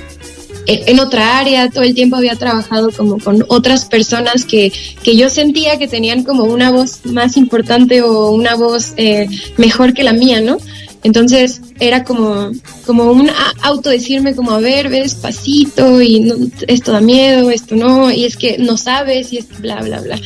en 0.67 1.01
otra 1.01 1.39
área, 1.39 1.69
todo 1.71 1.83
el 1.83 1.95
tiempo 1.95 2.17
había 2.17 2.37
trabajado 2.37 2.91
como 2.93 3.19
con 3.19 3.45
otras 3.49 3.87
personas 3.87 4.45
que, 4.45 4.73
que 5.03 5.17
yo 5.17 5.31
sentía 5.31 5.79
que 5.79 5.89
tenían 5.89 6.23
como 6.23 6.45
una 6.45 6.71
voz 6.71 7.05
más 7.05 7.37
importante 7.37 8.03
o 8.03 8.31
una 8.31 8.55
voz 8.55 8.93
eh, 8.97 9.27
mejor 9.57 9.95
que 9.95 10.05
la 10.05 10.13
mía, 10.13 10.41
¿no? 10.41 10.59
Entonces 11.03 11.61
era 11.79 12.05
como, 12.05 12.51
como 12.91 13.13
un 13.13 13.31
autodecirme 13.63 14.35
como, 14.35 14.51
a 14.51 14.59
ver, 14.59 14.89
ve 14.89 15.03
despacito 15.03 16.03
y 16.03 16.51
esto 16.67 16.91
da 16.91 17.01
miedo, 17.01 17.49
esto 17.49 17.77
no, 17.77 18.11
y 18.11 18.25
es 18.25 18.37
que 18.37 18.59
no 18.59 18.77
sabes 18.77 19.33
y 19.33 19.39
es 19.39 19.61
bla, 19.61 19.81
bla, 19.81 20.01
bla. 20.01 20.19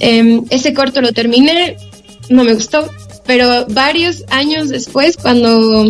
Em, 0.00 0.44
ese 0.50 0.74
corto 0.74 1.00
lo 1.00 1.12
terminé, 1.12 1.76
no 2.28 2.42
me 2.42 2.54
gustó, 2.54 2.90
pero 3.24 3.66
varios 3.68 4.24
años 4.30 4.68
después, 4.68 5.16
cuando, 5.16 5.86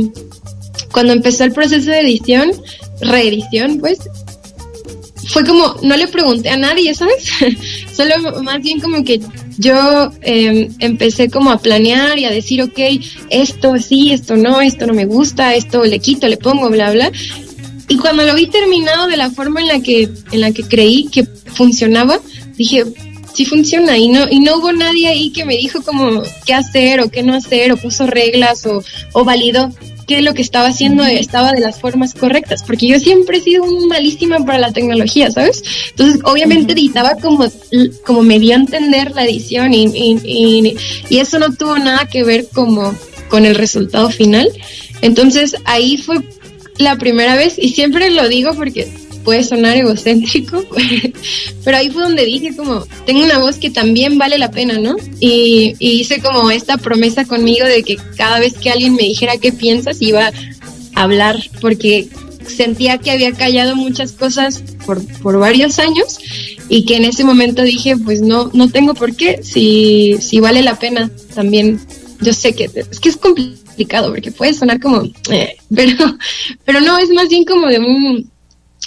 cuando 0.92 1.14
empezó 1.14 1.44
el 1.44 1.52
proceso 1.52 1.90
de 1.90 2.00
edición, 2.00 2.52
reedición, 3.00 3.78
pues, 3.80 4.00
fue 5.28 5.46
como, 5.46 5.76
no 5.82 5.96
le 5.96 6.08
pregunté 6.08 6.50
a 6.50 6.58
nadie, 6.58 6.94
¿sabes? 6.94 7.24
Solo 7.96 8.42
más 8.42 8.60
bien 8.60 8.80
como 8.80 9.02
que 9.02 9.18
yo 9.58 10.12
em, 10.22 10.68
empecé 10.78 11.28
como 11.28 11.50
a 11.50 11.58
planear 11.58 12.18
y 12.18 12.24
a 12.24 12.30
decir, 12.30 12.62
ok, 12.62 12.78
esto 13.30 13.78
sí, 13.78 14.12
esto 14.12 14.36
no, 14.36 14.60
esto 14.60 14.86
no 14.86 14.94
me 14.94 15.04
gusta, 15.04 15.54
esto 15.54 15.84
le 15.84 15.98
quito, 15.98 16.28
le 16.28 16.36
pongo, 16.36 16.68
bla, 16.70 16.90
bla. 16.92 17.10
Y 17.88 17.96
cuando 17.96 18.24
lo 18.24 18.34
vi 18.34 18.46
terminado 18.46 19.06
de 19.06 19.16
la 19.16 19.30
forma 19.30 19.60
en 19.60 19.68
la 19.68 19.80
que, 19.80 20.08
en 20.30 20.40
la 20.40 20.52
que 20.52 20.62
creí 20.62 21.08
que 21.12 21.24
funcionaba, 21.24 22.20
dije, 22.56 22.84
sí 23.34 23.44
funciona 23.44 23.96
y 23.98 24.08
no 24.08 24.26
y 24.30 24.40
no 24.40 24.56
hubo 24.56 24.72
nadie 24.72 25.08
ahí 25.08 25.30
que 25.30 25.44
me 25.44 25.56
dijo 25.56 25.82
como 25.82 26.22
qué 26.44 26.54
hacer 26.54 27.00
o 27.00 27.10
qué 27.10 27.22
no 27.22 27.34
hacer 27.34 27.72
o 27.72 27.76
puso 27.76 28.06
reglas 28.06 28.66
o, 28.66 28.82
o 29.12 29.24
validó 29.24 29.70
que 30.16 30.22
lo 30.22 30.34
que 30.34 30.42
estaba 30.42 30.68
haciendo 30.68 31.04
estaba 31.04 31.52
de 31.52 31.60
las 31.60 31.80
formas 31.80 32.14
correctas, 32.14 32.62
porque 32.62 32.86
yo 32.86 32.98
siempre 32.98 33.38
he 33.38 33.40
sido 33.40 33.64
malísima 33.86 34.38
para 34.44 34.58
la 34.58 34.72
tecnología, 34.72 35.30
¿sabes? 35.30 35.62
Entonces, 35.90 36.20
obviamente 36.24 36.74
editaba 36.74 37.16
como, 37.16 37.46
como 38.04 38.22
me 38.22 38.38
dio 38.38 38.52
a 38.52 38.58
entender 38.58 39.12
la 39.12 39.24
edición 39.24 39.72
y, 39.72 39.84
y, 39.86 40.76
y, 41.08 41.18
eso 41.18 41.38
no 41.38 41.52
tuvo 41.54 41.78
nada 41.78 42.06
que 42.06 42.24
ver 42.24 42.46
como 42.52 42.94
con 43.28 43.46
el 43.46 43.54
resultado 43.54 44.10
final. 44.10 44.50
Entonces, 45.00 45.56
ahí 45.64 45.96
fue 45.96 46.18
la 46.78 46.96
primera 46.96 47.36
vez, 47.36 47.58
y 47.58 47.70
siempre 47.70 48.10
lo 48.10 48.28
digo 48.28 48.52
porque 48.54 48.88
puede 49.24 49.44
sonar 49.44 49.76
egocéntrico, 49.76 50.64
pero 51.64 51.76
ahí 51.76 51.90
fue 51.90 52.02
donde 52.02 52.24
dije 52.24 52.54
como, 52.56 52.84
tengo 53.06 53.24
una 53.24 53.38
voz 53.38 53.56
que 53.56 53.70
también 53.70 54.18
vale 54.18 54.38
la 54.38 54.50
pena, 54.50 54.78
¿no? 54.78 54.96
Y, 55.20 55.74
hice 55.78 56.20
como 56.20 56.50
esta 56.50 56.78
promesa 56.78 57.24
conmigo 57.24 57.66
de 57.66 57.82
que 57.82 57.96
cada 58.16 58.40
vez 58.40 58.54
que 58.54 58.70
alguien 58.70 58.94
me 58.94 59.02
dijera 59.02 59.36
qué 59.36 59.52
piensas, 59.52 60.00
iba 60.02 60.30
a 60.94 61.02
hablar, 61.02 61.38
porque 61.60 62.08
sentía 62.46 62.98
que 62.98 63.10
había 63.10 63.32
callado 63.32 63.76
muchas 63.76 64.12
cosas 64.12 64.62
por, 64.84 65.04
por 65.18 65.38
varios 65.38 65.78
años 65.78 66.18
y 66.68 66.84
que 66.84 66.96
en 66.96 67.04
ese 67.04 67.24
momento 67.24 67.62
dije, 67.62 67.96
pues 67.96 68.20
no, 68.20 68.50
no 68.52 68.70
tengo 68.70 68.94
por 68.94 69.14
qué, 69.14 69.40
si, 69.42 70.16
si 70.20 70.40
vale 70.40 70.62
la 70.62 70.78
pena 70.78 71.10
también. 71.34 71.80
Yo 72.20 72.32
sé 72.32 72.54
que 72.54 72.70
es 72.74 73.00
que 73.00 73.08
es 73.08 73.16
complicado 73.16 74.10
porque 74.10 74.30
puede 74.30 74.54
sonar 74.54 74.80
como, 74.80 75.02
eh, 75.30 75.56
pero, 75.74 76.16
pero 76.64 76.80
no, 76.80 76.98
es 76.98 77.10
más 77.10 77.28
bien 77.28 77.44
como 77.44 77.66
de 77.66 77.78
un, 77.78 78.30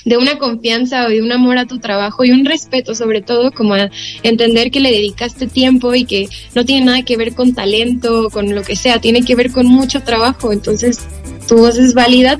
de 0.05 0.17
una 0.17 0.37
confianza 0.37 1.05
o 1.05 1.09
de 1.09 1.21
un 1.21 1.31
amor 1.31 1.57
a 1.57 1.65
tu 1.65 1.79
trabajo 1.79 2.23
y 2.23 2.31
un 2.31 2.45
respeto 2.45 2.95
sobre 2.95 3.21
todo, 3.21 3.51
como 3.51 3.73
a 3.73 3.89
entender 4.23 4.71
que 4.71 4.79
le 4.79 4.91
dedicaste 4.91 5.47
tiempo 5.47 5.93
y 5.95 6.05
que 6.05 6.29
no 6.53 6.63
tiene 6.63 6.85
nada 6.85 7.01
que 7.01 7.17
ver 7.17 7.33
con 7.33 7.53
talento, 7.53 8.29
con 8.29 8.53
lo 8.53 8.61
que 8.61 8.75
sea, 8.75 9.01
tiene 9.01 9.23
que 9.23 9.35
ver 9.35 9.51
con 9.51 9.65
mucho 9.65 10.03
trabajo. 10.03 10.53
Entonces, 10.53 10.99
tu 11.47 11.57
voz 11.57 11.77
es 11.77 11.95
válida 11.95 12.39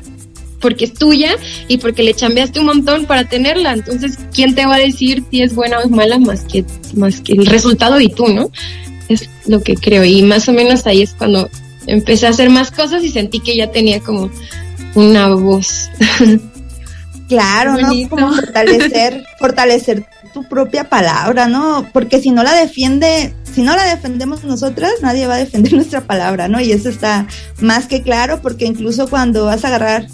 porque 0.61 0.85
es 0.85 0.93
tuya 0.93 1.35
y 1.67 1.77
porque 1.77 2.03
le 2.03 2.13
chambeaste 2.13 2.59
un 2.59 2.67
montón 2.67 3.05
para 3.05 3.27
tenerla. 3.27 3.73
Entonces, 3.73 4.17
¿quién 4.33 4.55
te 4.55 4.65
va 4.65 4.75
a 4.75 4.79
decir 4.79 5.23
si 5.31 5.41
es 5.41 5.55
buena 5.55 5.79
o 5.79 5.81
es 5.81 5.89
mala 5.89 6.19
más 6.19 6.43
que, 6.43 6.63
más 6.93 7.21
que 7.21 7.33
el 7.33 7.47
resultado 7.47 7.99
y 7.99 8.09
tú, 8.09 8.27
no? 8.27 8.51
Es 9.09 9.29
lo 9.47 9.61
que 9.61 9.75
creo. 9.75 10.03
Y 10.03 10.21
más 10.21 10.47
o 10.49 10.53
menos 10.53 10.85
ahí 10.85 11.01
es 11.01 11.13
cuando 11.13 11.49
empecé 11.87 12.27
a 12.27 12.29
hacer 12.29 12.49
más 12.49 12.71
cosas 12.71 13.03
y 13.03 13.09
sentí 13.09 13.39
que 13.39 13.55
ya 13.55 13.71
tenía 13.71 13.99
como 13.99 14.29
una 14.93 15.29
voz. 15.29 15.89
Claro, 17.27 17.77
¿no? 17.77 18.09
Como 18.09 18.33
fortalecer, 18.33 19.25
fortalecer 19.39 20.05
tu 20.33 20.43
propia 20.43 20.89
palabra, 20.89 21.47
¿no? 21.47 21.87
Porque 21.91 22.21
si 22.21 22.31
no 22.31 22.43
la 22.43 22.53
defiende, 22.53 23.33
si 23.51 23.61
no 23.61 23.75
la 23.75 23.83
defendemos 23.85 24.43
nosotras, 24.43 24.93
nadie 25.01 25.27
va 25.27 25.35
a 25.35 25.37
defender 25.37 25.73
nuestra 25.75 26.01
palabra, 26.01 26.47
¿no? 26.47 26.59
Y 26.61 26.71
eso 26.71 26.89
está 26.89 27.27
más 27.61 27.87
que 27.87 28.01
claro, 28.01 28.41
porque 28.41 28.65
incluso 28.65 29.09
cuando 29.09 29.45
vas 29.45 29.63
a 29.65 29.69
agarrar, 29.69 30.07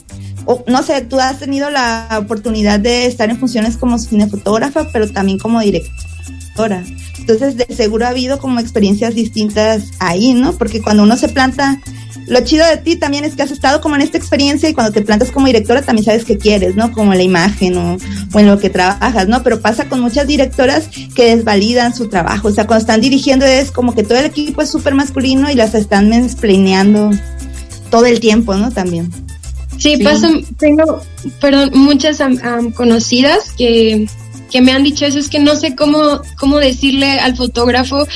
o 0.46 0.64
no 0.68 0.84
sé, 0.84 1.02
tú 1.02 1.20
has 1.20 1.40
tenido 1.40 1.70
la 1.70 2.08
oportunidad 2.18 2.80
de 2.80 3.06
estar 3.06 3.30
en 3.30 3.38
funciones 3.38 3.78
como 3.78 4.00
cinefotógrafa, 4.00 4.88
pero 4.92 5.12
también 5.12 5.38
como 5.38 5.60
directora. 5.60 6.84
Entonces, 7.20 7.56
de 7.56 7.66
seguro 7.76 8.06
ha 8.06 8.10
habido 8.10 8.40
como 8.40 8.60
experiencias 8.60 9.14
distintas 9.14 9.92
ahí, 10.00 10.34
¿no? 10.34 10.54
Porque 10.54 10.82
cuando 10.82 11.04
uno 11.04 11.18
se 11.18 11.30
planta 11.30 11.80
lo 12.28 12.42
chido 12.42 12.66
de 12.68 12.78
ti 12.78 12.96
también 12.96 13.24
es 13.26 13.36
que 13.36 13.44
has 13.44 13.52
estado 13.52 13.82
como 13.82 13.96
en 13.96 14.02
esta 14.02 14.18
experiencia 14.18 14.70
y 14.70 14.74
cuando 14.74 14.94
te 14.94 15.02
plantas 15.02 15.32
como 15.32 15.48
directora 15.48 15.82
también 15.82 16.06
sabes 16.06 16.26
qué 16.26 16.38
quieres, 16.38 16.76
¿no? 16.76 16.92
Como 16.92 17.14
la 17.14 17.24
imagen 17.24 17.78
o, 17.78 17.98
en 18.40 18.48
lo 18.48 18.60
que 18.60 18.70
trabajas, 18.70 19.28
¿no? 19.28 19.44
Pero 19.44 19.62
pasa 19.62 19.90
con 19.90 20.00
muchas 20.00 20.28
directoras 20.28 20.90
que 21.16 21.36
desvalidan 21.36 21.96
su 21.96 22.10
trabajo. 22.10 22.50
O 22.50 22.52
sea, 22.52 22.68
cuando 22.68 22.82
están 22.82 23.02
dirigiendo 23.02 23.46
es 23.46 23.72
como 23.72 23.96
que 23.96 24.04
todo 24.04 24.20
el 24.20 24.26
equipo 24.26 24.62
es 24.62 24.70
súper 24.70 24.96
masculino 24.96 25.50
y 25.50 25.56
las 25.56 25.74
están 25.74 26.10
mensplaneando 26.10 27.12
todo 27.90 28.06
el 28.06 28.20
tiempo, 28.20 28.56
¿no? 28.56 28.72
También. 28.72 29.12
Sí, 29.78 29.98
pasa, 29.98 30.30
tengo, 30.60 31.02
perdón, 31.40 31.72
muchas 31.74 32.20
conocidas 32.76 33.52
que, 33.58 34.08
que 34.52 34.62
me 34.62 34.74
han 34.74 34.84
dicho 34.84 35.06
eso, 35.06 35.18
es 35.18 35.28
que 35.28 35.40
no 35.40 35.56
sé 35.56 35.76
cómo, 35.76 36.22
cómo 36.38 36.60
decirle 36.60 37.20
al 37.20 37.36
fotógrafo 37.36 38.08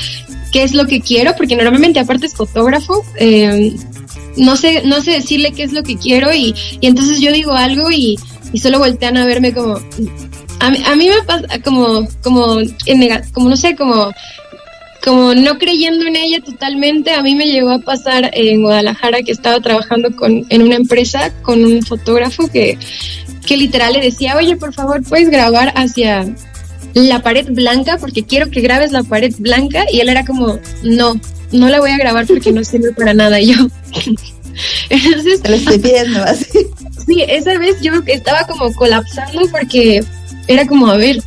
qué 0.52 0.62
es 0.62 0.74
lo 0.74 0.86
que 0.86 1.00
quiero, 1.00 1.34
porque 1.36 1.56
normalmente 1.56 2.00
aparte 2.00 2.26
es 2.26 2.34
fotógrafo, 2.34 3.04
eh, 3.18 3.74
no 4.36 4.56
sé, 4.56 4.82
no 4.84 5.00
sé 5.00 5.12
decirle 5.12 5.52
qué 5.52 5.62
es 5.62 5.72
lo 5.72 5.82
que 5.82 5.96
quiero 5.96 6.32
y, 6.32 6.54
y 6.80 6.86
entonces 6.86 7.20
yo 7.20 7.32
digo 7.32 7.52
algo 7.52 7.90
y, 7.90 8.18
y, 8.52 8.58
solo 8.58 8.78
voltean 8.78 9.16
a 9.16 9.26
verme 9.26 9.52
como, 9.52 9.74
a, 10.60 10.66
a 10.66 10.96
mí 10.96 11.08
me 11.08 11.22
pasa 11.26 11.46
como, 11.64 12.06
como, 12.22 12.58
como 13.32 13.48
no 13.48 13.56
sé, 13.56 13.76
como, 13.76 14.12
como 15.04 15.34
no 15.34 15.56
creyendo 15.58 16.06
en 16.06 16.16
ella 16.16 16.40
totalmente, 16.40 17.12
a 17.12 17.22
mí 17.22 17.34
me 17.34 17.46
llegó 17.46 17.70
a 17.70 17.78
pasar 17.78 18.30
en 18.32 18.62
Guadalajara 18.62 19.22
que 19.22 19.32
estaba 19.32 19.60
trabajando 19.60 20.14
con, 20.16 20.44
en 20.48 20.62
una 20.62 20.76
empresa 20.76 21.32
con 21.42 21.64
un 21.64 21.82
fotógrafo 21.82 22.48
que, 22.48 22.78
que 23.46 23.56
literal 23.56 23.92
le 23.94 24.00
decía, 24.00 24.36
oye, 24.36 24.56
por 24.56 24.74
favor, 24.74 25.02
puedes 25.02 25.30
grabar 25.30 25.72
hacia 25.76 26.26
la 27.04 27.22
pared 27.22 27.46
blanca 27.50 27.98
porque 27.98 28.24
quiero 28.24 28.50
que 28.50 28.62
grabes 28.62 28.90
la 28.90 29.02
pared 29.02 29.34
blanca 29.38 29.84
y 29.92 30.00
él 30.00 30.08
era 30.08 30.24
como, 30.24 30.58
no, 30.82 31.20
no 31.52 31.68
la 31.68 31.78
voy 31.78 31.90
a 31.90 31.98
grabar 31.98 32.26
porque 32.26 32.52
no 32.52 32.64
sirve 32.64 32.92
para 32.92 33.12
nada. 33.12 33.38
Y 33.38 33.48
yo, 33.48 33.66
entonces... 34.88 35.42
Te 35.42 35.48
lo 35.50 35.56
estoy 35.56 35.78
pidiendo 35.78 36.22
así. 36.24 36.66
Sí, 37.06 37.24
esa 37.28 37.58
vez 37.58 37.76
yo 37.82 37.92
estaba 38.06 38.46
como 38.46 38.72
colapsando 38.72 39.42
porque 39.50 40.02
era 40.48 40.66
como, 40.66 40.86
a 40.86 40.96
ver, 40.96 41.22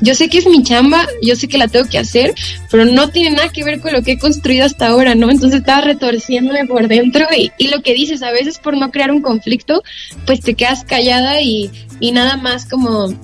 yo 0.00 0.14
sé 0.14 0.28
que 0.28 0.38
es 0.38 0.46
mi 0.46 0.62
chamba, 0.62 1.06
yo 1.22 1.34
sé 1.36 1.48
que 1.48 1.56
la 1.56 1.68
tengo 1.68 1.88
que 1.88 1.98
hacer, 1.98 2.34
pero 2.70 2.84
no 2.84 3.08
tiene 3.08 3.30
nada 3.30 3.48
que 3.48 3.64
ver 3.64 3.80
con 3.80 3.94
lo 3.94 4.02
que 4.02 4.12
he 4.12 4.18
construido 4.18 4.66
hasta 4.66 4.88
ahora, 4.88 5.14
¿no? 5.14 5.30
Entonces 5.30 5.60
estaba 5.60 5.80
retorciéndome 5.80 6.66
por 6.66 6.86
dentro 6.88 7.26
y, 7.34 7.50
y 7.56 7.68
lo 7.68 7.80
que 7.80 7.94
dices, 7.94 8.22
a 8.22 8.30
veces 8.30 8.58
por 8.58 8.76
no 8.76 8.90
crear 8.90 9.10
un 9.10 9.22
conflicto, 9.22 9.82
pues 10.26 10.40
te 10.40 10.54
quedas 10.54 10.84
callada 10.84 11.40
y, 11.40 11.70
y 12.00 12.12
nada 12.12 12.36
más 12.36 12.66
como 12.66 13.14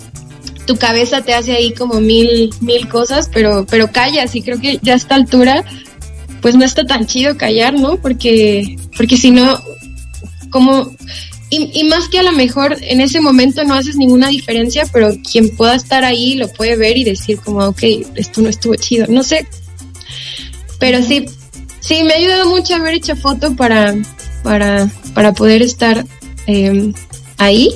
tu 0.71 0.77
cabeza 0.77 1.21
te 1.21 1.35
hace 1.35 1.51
ahí 1.51 1.73
como 1.73 2.01
mil, 2.01 2.55
mil 2.61 2.89
cosas, 2.89 3.29
pero, 3.35 3.67
pero 3.69 3.91
callas 3.91 4.37
y 4.37 4.43
creo 4.43 4.61
que 4.61 4.79
ya 4.83 4.93
a 4.93 4.97
esta 4.97 5.17
altura 5.17 5.65
pues 6.41 6.55
no 6.55 6.65
está 6.65 6.87
tan 6.87 7.07
chido 7.07 7.37
callar, 7.37 7.75
¿no? 7.75 7.97
Porque, 7.97 8.77
porque 8.97 9.17
si 9.17 9.33
no, 9.33 9.61
como, 10.49 10.95
y, 11.51 11.83
más 11.89 12.09
que 12.09 12.21
a 12.21 12.23
lo 12.23 12.31
mejor 12.31 12.77
en 12.83 13.01
ese 13.01 13.21
momento 13.21 13.65
no 13.65 13.75
haces 13.75 13.97
ninguna 13.97 14.29
diferencia, 14.29 14.87
pero 14.93 15.11
quien 15.29 15.51
pueda 15.57 15.75
estar 15.75 16.05
ahí 16.05 16.37
lo 16.37 16.47
puede 16.47 16.77
ver 16.77 16.97
y 16.97 17.03
decir 17.03 17.41
como, 17.41 17.67
ok, 17.67 17.83
esto 18.15 18.41
no 18.41 18.49
estuvo 18.49 18.77
chido, 18.77 19.07
no 19.09 19.25
sé. 19.25 19.49
Pero 20.79 21.03
sí, 21.03 21.27
sí, 21.81 22.05
me 22.05 22.13
ha 22.13 22.17
ayudado 22.17 22.49
mucho 22.49 22.77
haber 22.77 22.95
hecho 22.95 23.17
foto 23.17 23.57
para, 23.57 23.97
para, 24.45 24.89
para 25.15 25.33
poder 25.33 25.63
estar 25.63 26.07
eh, 26.47 26.93
ahí 27.39 27.75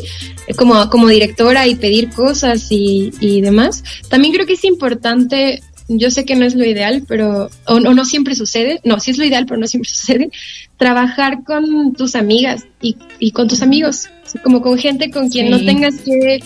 como, 0.56 0.88
como 0.90 1.08
directora 1.08 1.66
y 1.66 1.74
pedir 1.74 2.10
cosas 2.10 2.66
y, 2.70 3.12
y 3.20 3.40
demás. 3.40 3.82
También 4.08 4.34
creo 4.34 4.46
que 4.46 4.54
es 4.54 4.64
importante 4.64 5.62
yo 5.88 6.10
sé 6.10 6.24
que 6.24 6.34
no 6.34 6.44
es 6.44 6.54
lo 6.54 6.64
ideal, 6.64 7.04
pero, 7.06 7.50
o, 7.66 7.80
no 7.80 8.04
siempre 8.04 8.34
sucede, 8.34 8.80
no, 8.84 9.00
sí 9.00 9.10
es 9.10 9.18
lo 9.18 9.24
ideal, 9.24 9.46
pero 9.46 9.60
no 9.60 9.66
siempre 9.66 9.90
sucede, 9.92 10.30
trabajar 10.76 11.44
con 11.44 11.92
tus 11.94 12.14
amigas 12.14 12.66
y, 12.80 12.96
y 13.18 13.32
con 13.32 13.48
tus 13.48 13.62
amigos, 13.62 14.08
como 14.42 14.62
con 14.62 14.78
gente 14.78 15.10
con 15.10 15.28
quien 15.28 15.50
no 15.50 15.58
tengas 15.64 16.00
que, 16.00 16.42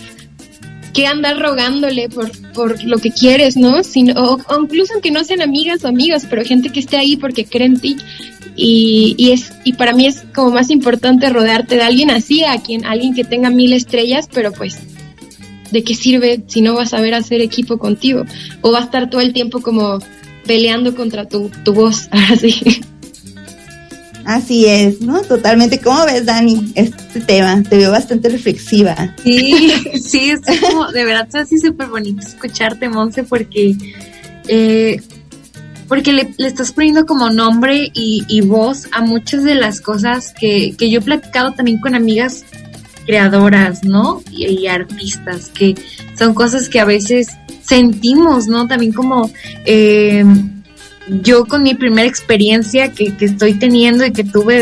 andar 1.07 1.39
rogándole 1.39 2.09
por, 2.09 2.31
por 2.53 2.83
lo 2.83 2.97
que 2.97 3.11
quieres, 3.11 3.57
¿no? 3.57 3.83
Sino, 3.83 4.13
o, 4.21 4.61
incluso 4.61 4.93
aunque 4.93 5.11
no 5.11 5.23
sean 5.23 5.41
amigas 5.41 5.83
o 5.83 5.87
amigos, 5.87 6.23
pero 6.29 6.43
gente 6.43 6.69
que 6.69 6.79
esté 6.79 6.97
ahí 6.97 7.17
porque 7.17 7.45
cree 7.45 7.67
en 7.67 7.79
ti. 7.79 7.97
Y, 8.55 9.15
y, 9.17 9.31
es, 9.31 9.53
y 9.63 9.73
para 9.73 9.93
mí 9.93 10.05
es 10.05 10.23
como 10.35 10.51
más 10.51 10.69
importante 10.69 11.29
rodearte 11.29 11.75
de 11.75 11.83
alguien 11.83 12.11
así, 12.11 12.43
a 12.43 12.61
quien, 12.61 12.85
alguien 12.85 13.13
que 13.13 13.23
tenga 13.23 13.49
mil 13.49 13.71
estrellas, 13.73 14.27
pero 14.33 14.51
pues 14.51 14.77
¿de 15.71 15.83
qué 15.83 15.95
sirve 15.95 16.43
si 16.47 16.61
no 16.61 16.73
vas 16.75 16.93
a 16.93 17.01
ver 17.01 17.13
hacer 17.13 17.41
equipo 17.41 17.77
contigo? 17.77 18.25
O 18.61 18.71
va 18.71 18.79
a 18.79 18.83
estar 18.83 19.09
todo 19.09 19.21
el 19.21 19.33
tiempo 19.33 19.61
como 19.61 19.99
peleando 20.45 20.95
contra 20.95 21.27
tu, 21.27 21.49
tu 21.63 21.73
voz, 21.73 22.09
así. 22.31 22.81
Así 24.29 24.67
es, 24.67 25.01
¿no? 25.01 25.21
Totalmente. 25.21 25.79
¿Cómo 25.79 26.05
ves, 26.05 26.23
Dani, 26.23 26.71
este 26.75 27.19
tema? 27.19 27.63
Te 27.67 27.77
veo 27.77 27.89
bastante 27.89 28.29
reflexiva. 28.29 29.15
Sí, 29.23 29.73
sí, 30.03 30.29
es 30.29 30.41
como, 30.61 30.91
de 30.91 31.03
verdad, 31.03 31.27
es 31.29 31.33
así 31.33 31.57
súper 31.57 31.87
bonito 31.87 32.21
escucharte, 32.21 32.89
Monse, 32.89 33.23
porque, 33.23 33.75
eh, 34.47 35.01
porque 35.87 36.13
le, 36.13 36.35
estás 36.37 36.71
poniendo 36.73 37.07
como 37.07 37.31
nombre 37.31 37.89
y, 37.91 38.41
voz 38.41 38.87
a 38.91 39.01
muchas 39.01 39.43
de 39.43 39.55
las 39.55 39.81
cosas 39.81 40.31
que, 40.39 40.75
que 40.77 40.91
yo 40.91 40.99
he 40.99 41.03
platicado 41.03 41.53
también 41.53 41.79
con 41.79 41.95
amigas 41.95 42.45
creadoras, 43.07 43.83
¿no? 43.83 44.21
Y, 44.29 44.67
artistas, 44.67 45.49
que 45.49 45.73
son 46.15 46.35
cosas 46.35 46.69
que 46.69 46.79
a 46.79 46.85
veces 46.85 47.29
sentimos, 47.63 48.45
¿no? 48.45 48.67
También 48.67 48.93
como 48.93 49.31
eh, 49.65 50.23
yo 51.21 51.45
con 51.45 51.63
mi 51.63 51.73
primera 51.75 52.07
experiencia 52.07 52.91
que, 52.91 53.13
estoy 53.19 53.55
teniendo 53.55 54.05
y 54.05 54.11
que 54.11 54.23
tuve 54.23 54.59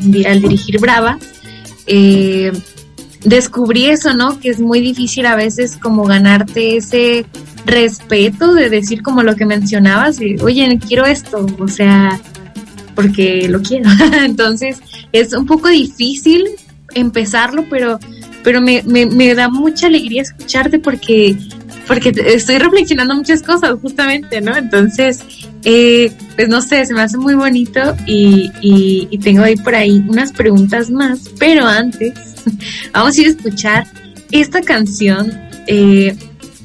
de, 0.00 0.26
al 0.26 0.40
dirigir 0.40 0.78
Brava, 0.78 1.18
eh, 1.86 2.52
descubrí 3.24 3.86
eso, 3.86 4.14
¿no? 4.14 4.38
Que 4.40 4.50
es 4.50 4.60
muy 4.60 4.80
difícil 4.80 5.26
a 5.26 5.36
veces 5.36 5.76
como 5.76 6.04
ganarte 6.04 6.76
ese 6.76 7.26
respeto 7.64 8.54
de 8.54 8.70
decir 8.70 9.02
como 9.02 9.22
lo 9.22 9.34
que 9.34 9.46
mencionabas, 9.46 10.18
oye, 10.40 10.78
quiero 10.86 11.04
esto, 11.04 11.46
o 11.58 11.68
sea, 11.68 12.20
porque 12.94 13.48
lo 13.48 13.60
quiero. 13.62 13.90
Entonces 14.24 14.78
es 15.12 15.32
un 15.32 15.46
poco 15.46 15.68
difícil 15.68 16.46
empezarlo, 16.94 17.64
pero, 17.68 17.98
pero 18.42 18.60
me, 18.60 18.82
me, 18.84 19.34
da 19.34 19.48
mucha 19.48 19.86
alegría 19.86 20.22
escucharte 20.22 20.78
porque, 20.78 21.36
porque 21.86 22.12
estoy 22.26 22.58
reflexionando 22.58 23.14
muchas 23.14 23.42
cosas 23.42 23.76
justamente, 23.80 24.40
¿no? 24.40 24.56
Entonces, 24.56 25.20
eh, 25.64 26.12
pues 26.34 26.48
no 26.48 26.60
sé, 26.60 26.84
se 26.86 26.94
me 26.94 27.02
hace 27.02 27.16
muy 27.16 27.34
bonito 27.34 27.96
y, 28.06 28.50
y, 28.60 29.18
tengo 29.18 29.42
ahí 29.42 29.56
por 29.56 29.74
ahí 29.74 30.04
unas 30.08 30.32
preguntas 30.32 30.90
más, 30.90 31.30
pero 31.38 31.66
antes 31.66 32.14
vamos 32.92 33.16
a 33.16 33.20
ir 33.20 33.26
a 33.26 33.30
escuchar 33.30 33.86
esta 34.30 34.60
canción 34.60 35.32
eh, 35.66 36.16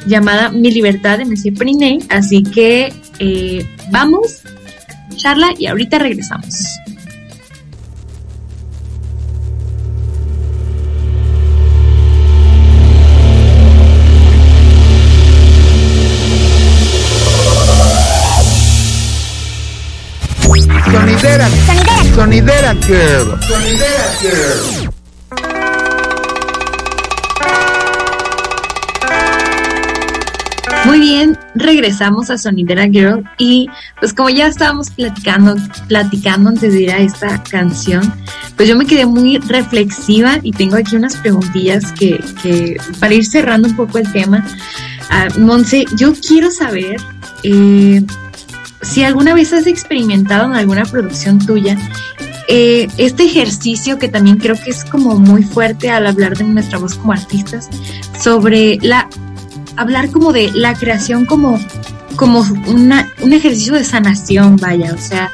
llamada 0.05 0.51
Mi 0.51 0.71
Libertad 0.71 1.17
de 1.19 1.25
Monsieur 1.25 1.55
Priné, 1.55 1.99
así 2.09 2.43
que 2.43 2.93
eh, 3.19 3.65
vamos 3.91 4.41
a 4.45 5.09
escucharla 5.09 5.53
y 5.57 5.67
ahorita 5.67 5.99
regresamos. 5.99 6.55
Sonidera. 20.91 21.47
Sonidera. 21.47 22.15
Sonidera 22.15 22.73
Girl. 22.85 23.39
Sonidera 23.47 24.05
Girl. 24.19 24.91
Muy 30.85 30.99
bien, 30.99 31.39
regresamos 31.55 32.29
a 32.29 32.37
Sonidera 32.37 32.89
Girl 32.89 33.23
y 33.37 33.69
pues 33.99 34.13
como 34.13 34.29
ya 34.29 34.47
estábamos 34.47 34.89
platicando, 34.89 35.55
platicando 35.87 36.49
antes 36.49 36.73
de 36.73 36.81
ir 36.81 36.91
a 36.91 36.97
esta 36.97 37.41
canción, 37.43 38.13
pues 38.57 38.67
yo 38.67 38.75
me 38.75 38.85
quedé 38.85 39.05
muy 39.05 39.37
reflexiva 39.37 40.39
y 40.41 40.51
tengo 40.51 40.75
aquí 40.75 40.97
unas 40.97 41.15
preguntillas 41.15 41.93
que, 41.93 42.21
que 42.41 42.77
para 42.99 43.13
ir 43.13 43.25
cerrando 43.25 43.69
un 43.69 43.77
poco 43.77 43.97
el 43.97 44.11
tema. 44.11 44.45
Uh, 45.09 45.39
Monse, 45.39 45.85
yo 45.95 46.13
quiero 46.13 46.51
saber 46.51 46.97
eh, 47.43 48.03
si 48.81 49.03
alguna 49.03 49.33
vez 49.33 49.53
has 49.53 49.67
experimentado 49.67 50.45
en 50.45 50.53
alguna 50.53 50.85
producción 50.85 51.39
tuya 51.39 51.77
eh, 52.47 52.87
este 52.97 53.23
ejercicio 53.23 53.97
que 53.97 54.09
también 54.09 54.37
creo 54.37 54.55
que 54.55 54.71
es 54.71 54.83
como 54.83 55.17
muy 55.17 55.43
fuerte 55.43 55.89
al 55.89 56.07
hablar 56.07 56.37
de 56.37 56.43
nuestra 56.43 56.79
voz 56.79 56.95
como 56.95 57.13
artistas, 57.13 57.69
sobre 58.19 58.77
la 58.81 59.07
hablar 59.77 60.09
como 60.09 60.33
de 60.33 60.51
la 60.51 60.73
creación 60.73 61.25
como, 61.25 61.59
como 62.15 62.41
una, 62.67 63.07
un 63.21 63.33
ejercicio 63.33 63.73
de 63.73 63.85
sanación, 63.85 64.57
vaya, 64.57 64.93
o 64.93 64.97
sea, 64.97 65.31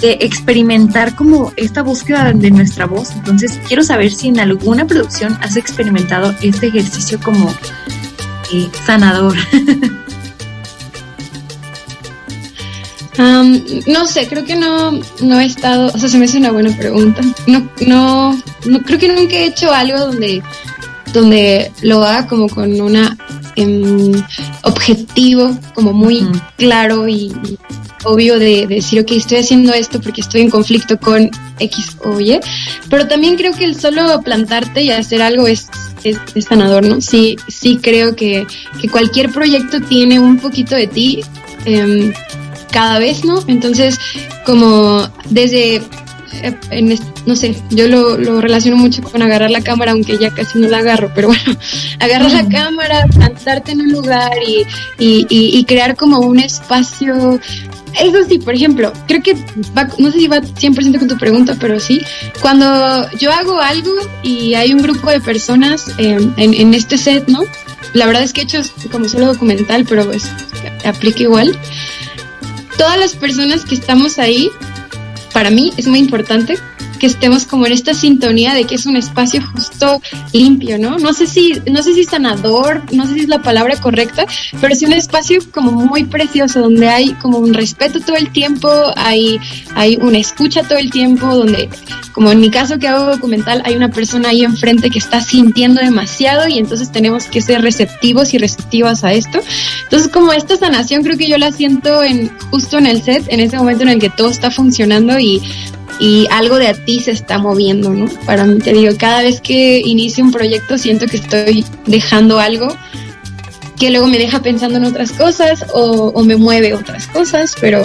de 0.00 0.18
experimentar 0.20 1.14
como 1.14 1.52
esta 1.56 1.82
búsqueda 1.82 2.32
de 2.32 2.50
nuestra 2.50 2.86
voz. 2.86 3.12
Entonces, 3.12 3.60
quiero 3.66 3.82
saber 3.82 4.12
si 4.12 4.28
en 4.28 4.40
alguna 4.40 4.86
producción 4.86 5.38
has 5.42 5.56
experimentado 5.56 6.34
este 6.42 6.66
ejercicio 6.66 7.20
como 7.20 7.50
eh, 8.52 8.68
sanador. 8.84 9.36
no 13.18 14.06
sé, 14.06 14.26
creo 14.28 14.44
que 14.44 14.56
no, 14.56 15.00
no 15.20 15.40
he 15.40 15.46
estado, 15.46 15.90
o 15.94 15.98
sea, 15.98 16.08
se 16.08 16.18
me 16.18 16.26
hace 16.26 16.38
una 16.38 16.52
buena 16.52 16.76
pregunta. 16.76 17.22
No, 17.46 17.68
no, 17.86 18.42
no 18.66 18.82
creo 18.82 18.98
que 18.98 19.08
nunca 19.08 19.36
he 19.36 19.46
hecho 19.46 19.72
algo 19.72 19.98
donde, 19.98 20.42
donde 21.12 21.72
lo 21.82 22.02
haga 22.02 22.26
como 22.26 22.48
con 22.48 22.80
una 22.80 23.16
em, 23.56 24.12
objetivo, 24.62 25.58
como 25.74 25.92
muy 25.92 26.26
claro 26.56 27.08
y, 27.08 27.32
obvio 28.04 28.38
de, 28.38 28.66
decir, 28.66 29.00
ok, 29.00 29.12
estoy 29.12 29.38
haciendo 29.38 29.72
esto 29.72 30.00
porque 30.00 30.20
estoy 30.20 30.42
en 30.42 30.50
conflicto 30.50 30.98
con 30.98 31.30
X 31.58 31.96
o 32.04 32.20
Y, 32.20 32.38
pero 32.90 33.08
también 33.08 33.36
creo 33.36 33.52
que 33.52 33.64
el 33.64 33.78
solo 33.78 34.20
plantarte 34.22 34.82
y 34.82 34.90
hacer 34.90 35.22
algo 35.22 35.46
es, 35.46 35.68
es, 36.04 36.18
sanador, 36.44 36.86
¿no? 36.86 37.00
Sí, 37.00 37.36
sí 37.48 37.78
creo 37.82 38.14
que, 38.14 38.46
que, 38.80 38.88
cualquier 38.88 39.30
proyecto 39.30 39.80
tiene 39.80 40.20
un 40.20 40.38
poquito 40.38 40.74
de 40.74 40.86
ti. 40.86 41.22
Eh, 41.64 42.12
cada 42.76 42.98
vez, 42.98 43.24
¿no? 43.24 43.42
Entonces, 43.46 43.98
como 44.44 45.08
desde, 45.30 45.76
eh, 46.42 46.98
no 47.24 47.34
sé, 47.34 47.56
yo 47.70 47.88
lo, 47.88 48.18
lo, 48.18 48.42
relaciono 48.42 48.76
mucho 48.76 49.00
con 49.00 49.22
agarrar 49.22 49.50
la 49.50 49.62
cámara, 49.62 49.92
aunque 49.92 50.18
ya 50.18 50.28
casi 50.28 50.58
no 50.58 50.68
la 50.68 50.80
agarro, 50.80 51.10
pero 51.14 51.28
bueno, 51.34 51.58
agarrar 52.00 52.30
la 52.30 52.46
cámara, 52.46 53.06
plantarte 53.06 53.72
en 53.72 53.80
un 53.80 53.92
lugar 53.92 54.30
y, 54.46 54.66
y, 54.98 55.26
y, 55.30 55.64
crear 55.64 55.96
como 55.96 56.18
un 56.18 56.38
espacio 56.38 57.40
eso 57.98 58.18
sí, 58.28 58.38
por 58.38 58.54
ejemplo, 58.54 58.92
creo 59.08 59.22
que 59.22 59.34
no 59.96 60.12
sé 60.12 60.18
si 60.18 60.28
va 60.28 60.42
100% 60.42 60.98
con 60.98 61.08
tu 61.08 61.16
pregunta, 61.16 61.56
pero 61.58 61.80
sí, 61.80 62.02
cuando 62.42 63.10
yo 63.12 63.32
hago 63.32 63.58
algo 63.58 63.90
y 64.22 64.52
hay 64.52 64.74
un 64.74 64.82
grupo 64.82 65.10
de 65.10 65.18
personas 65.18 65.86
em, 65.96 66.30
en, 66.36 66.52
en, 66.52 66.74
este 66.74 66.98
set, 66.98 67.26
¿no? 67.26 67.40
La 67.94 68.04
verdad 68.04 68.22
es 68.22 68.34
que 68.34 68.42
he 68.42 68.44
hecho 68.44 68.60
como 68.92 69.08
solo 69.08 69.28
documental, 69.28 69.86
pero 69.88 70.04
pues 70.04 70.30
aplica 70.84 71.22
igual 71.22 71.58
todas 72.76 72.98
las 72.98 73.14
personas 73.14 73.64
que 73.64 73.74
estamos 73.74 74.18
ahí, 74.18 74.50
para 75.32 75.50
mí 75.50 75.72
es 75.76 75.86
muy 75.86 75.98
importante 75.98 76.58
que 76.96 77.06
estemos 77.06 77.46
como 77.46 77.66
en 77.66 77.72
esta 77.72 77.94
sintonía 77.94 78.54
de 78.54 78.64
que 78.64 78.74
es 78.74 78.86
un 78.86 78.96
espacio 78.96 79.42
justo 79.52 80.00
limpio, 80.32 80.78
¿no? 80.78 80.98
No 80.98 81.12
sé 81.12 81.26
si, 81.26 81.60
no 81.70 81.82
sé 81.82 81.94
si 81.94 82.04
sanador, 82.04 82.82
no 82.92 83.06
sé 83.06 83.14
si 83.14 83.20
es 83.20 83.28
la 83.28 83.42
palabra 83.42 83.80
correcta, 83.80 84.26
pero 84.60 84.74
sí 84.74 84.84
un 84.84 84.92
espacio 84.92 85.40
como 85.52 85.72
muy 85.72 86.04
precioso, 86.04 86.60
donde 86.60 86.88
hay 86.88 87.12
como 87.14 87.38
un 87.38 87.54
respeto 87.54 88.00
todo 88.00 88.16
el 88.16 88.30
tiempo, 88.30 88.68
hay, 88.96 89.38
hay 89.74 89.96
una 89.96 90.18
escucha 90.18 90.62
todo 90.62 90.78
el 90.78 90.90
tiempo, 90.90 91.26
donde, 91.26 91.68
como 92.12 92.32
en 92.32 92.40
mi 92.40 92.50
caso 92.50 92.78
que 92.78 92.88
hago 92.88 93.10
documental, 93.10 93.62
hay 93.64 93.74
una 93.74 93.90
persona 93.90 94.30
ahí 94.30 94.44
enfrente 94.44 94.90
que 94.90 94.98
está 94.98 95.20
sintiendo 95.20 95.80
demasiado 95.80 96.48
y 96.48 96.58
entonces 96.58 96.90
tenemos 96.92 97.24
que 97.26 97.40
ser 97.40 97.62
receptivos 97.62 98.34
y 98.34 98.38
receptivas 98.38 99.04
a 99.04 99.12
esto. 99.12 99.40
Entonces, 99.84 100.08
como 100.08 100.32
esta 100.32 100.56
sanación 100.56 101.02
creo 101.02 101.16
que 101.16 101.28
yo 101.28 101.38
la 101.38 101.52
siento 101.52 102.02
en, 102.02 102.30
justo 102.50 102.78
en 102.78 102.86
el 102.86 103.02
set, 103.02 103.24
en 103.28 103.40
ese 103.40 103.56
momento 103.56 103.82
en 103.82 103.90
el 103.90 103.98
que 103.98 104.10
todo 104.10 104.30
está 104.30 104.50
funcionando 104.50 105.18
y 105.18 105.42
y 105.98 106.26
algo 106.30 106.56
de 106.56 106.68
a 106.68 106.74
ti 106.74 107.00
se 107.00 107.12
está 107.12 107.38
moviendo, 107.38 107.90
¿no? 107.90 108.06
Para 108.26 108.44
mí, 108.44 108.58
te 108.58 108.72
digo, 108.72 108.92
cada 108.98 109.22
vez 109.22 109.40
que 109.40 109.80
inicio 109.80 110.24
un 110.24 110.32
proyecto 110.32 110.78
siento 110.78 111.06
que 111.06 111.16
estoy 111.16 111.64
dejando 111.86 112.38
algo 112.38 112.68
que 113.78 113.90
luego 113.90 114.06
me 114.06 114.18
deja 114.18 114.40
pensando 114.40 114.78
en 114.78 114.84
otras 114.84 115.12
cosas 115.12 115.64
o, 115.72 116.22
me 116.24 116.36
mueve 116.36 116.74
otras 116.74 117.06
cosas, 117.08 117.54
pero, 117.60 117.84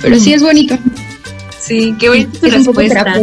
pero 0.00 0.18
sí 0.18 0.32
es 0.32 0.42
bonito. 0.42 0.78
Sí, 1.60 1.94
qué 1.98 2.08
bonita 2.08 2.48
respuesta. 2.48 3.20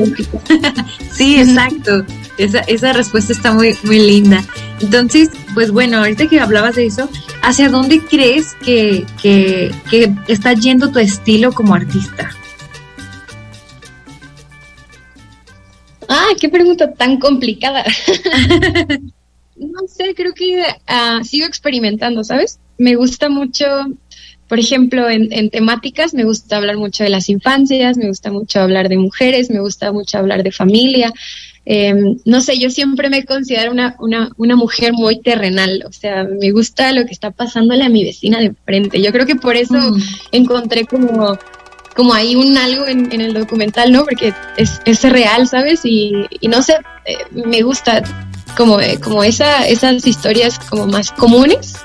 sí, 1.13 1.38
exacto. 1.39 2.05
Esa, 2.38 2.59
esa 2.62 2.93
respuesta 2.93 3.31
está 3.31 3.53
muy, 3.53 3.77
muy 3.83 3.99
linda. 3.99 4.43
Entonces, 4.81 5.29
pues 5.53 5.71
bueno, 5.71 5.99
ahorita 5.99 6.27
que 6.27 6.39
hablabas 6.39 6.75
de 6.75 6.88
eso, 6.88 7.09
¿hacia 7.41 7.69
dónde 7.69 8.01
crees 8.01 8.55
que, 8.65 9.05
que, 9.21 9.73
que 9.89 10.13
está 10.27 10.53
yendo 10.53 10.91
tu 10.91 10.99
estilo 10.99 11.53
como 11.53 11.73
artista? 11.73 12.31
Ah, 16.15 16.36
qué 16.39 16.47
pregunta 16.47 16.93
tan 16.93 17.18
complicada. 17.18 17.84
no 19.55 19.88
sé, 19.88 20.14
creo 20.16 20.34
que 20.36 20.64
ah, 20.86 21.22
sigo 21.24 21.47
experimentando, 21.47 22.24
¿sabes? 22.24 22.59
Me 22.78 22.95
gusta 22.95 23.30
mucho, 23.30 23.66
por 24.47 24.59
ejemplo, 24.59 25.09
en, 25.09 25.49
temáticas, 25.49 26.14
me 26.14 26.24
gusta 26.24 26.57
hablar 26.57 26.78
mucho 26.78 27.03
de 27.03 27.09
las 27.09 27.30
infancias, 27.30 27.97
me 27.97 28.07
gusta 28.07 28.32
mucho 28.32 28.59
hablar 28.59 28.89
de 28.89 28.97
mujeres, 28.97 29.49
me 29.49 29.59
gusta 29.59 29.91
mucho 29.91 30.20
hablar 30.20 30.43
de 30.43 30.51
familia. 30.51 31.11
Em, 31.66 32.20
no 32.26 32.41
sé, 32.41 32.59
yo 32.59 32.70
siempre 32.70 33.09
me 33.09 33.26
considero 33.26 33.72
una, 33.72 33.95
una, 33.99 34.30
una 34.38 34.55
mujer 34.55 34.93
muy 34.93 35.20
terrenal, 35.20 35.84
o 35.88 35.91
sea, 35.91 36.26
me 36.26 36.51
gusta 36.51 36.91
lo 36.91 37.07
que 37.07 37.14
está 37.14 37.32
pasándole 37.32 37.86
a 37.86 37.89
mi 37.89 38.03
vecina 38.03 38.39
de 38.39 38.53
frente. 38.66 39.01
Yo 39.01 39.11
creo 39.11 39.26
que 39.26 39.36
por 39.36 39.55
eso 39.55 39.74
mm. 39.74 40.01
encontré 40.32 40.86
como 40.86 41.39
como 41.95 42.13
hay 42.13 42.35
un 42.35 42.57
algo 42.57 42.87
en, 42.87 43.11
el 43.11 43.33
documental, 43.33 43.91
¿no? 43.91 44.03
Porque 44.03 44.33
es, 44.57 44.81
es 44.85 45.03
real, 45.03 45.47
¿sabes? 45.47 45.81
Y, 45.83 46.13
y 46.39 46.47
no 46.47 46.61
sé, 46.61 46.77
eh, 47.05 47.17
me 47.31 47.61
gusta 47.61 48.03
como, 48.57 48.79
eh, 48.79 48.99
como 48.99 49.23
esa, 49.23 49.67
esas 49.67 50.05
historias 50.05 50.59
como 50.59 50.87
más 50.87 51.11
comunes 51.11 51.75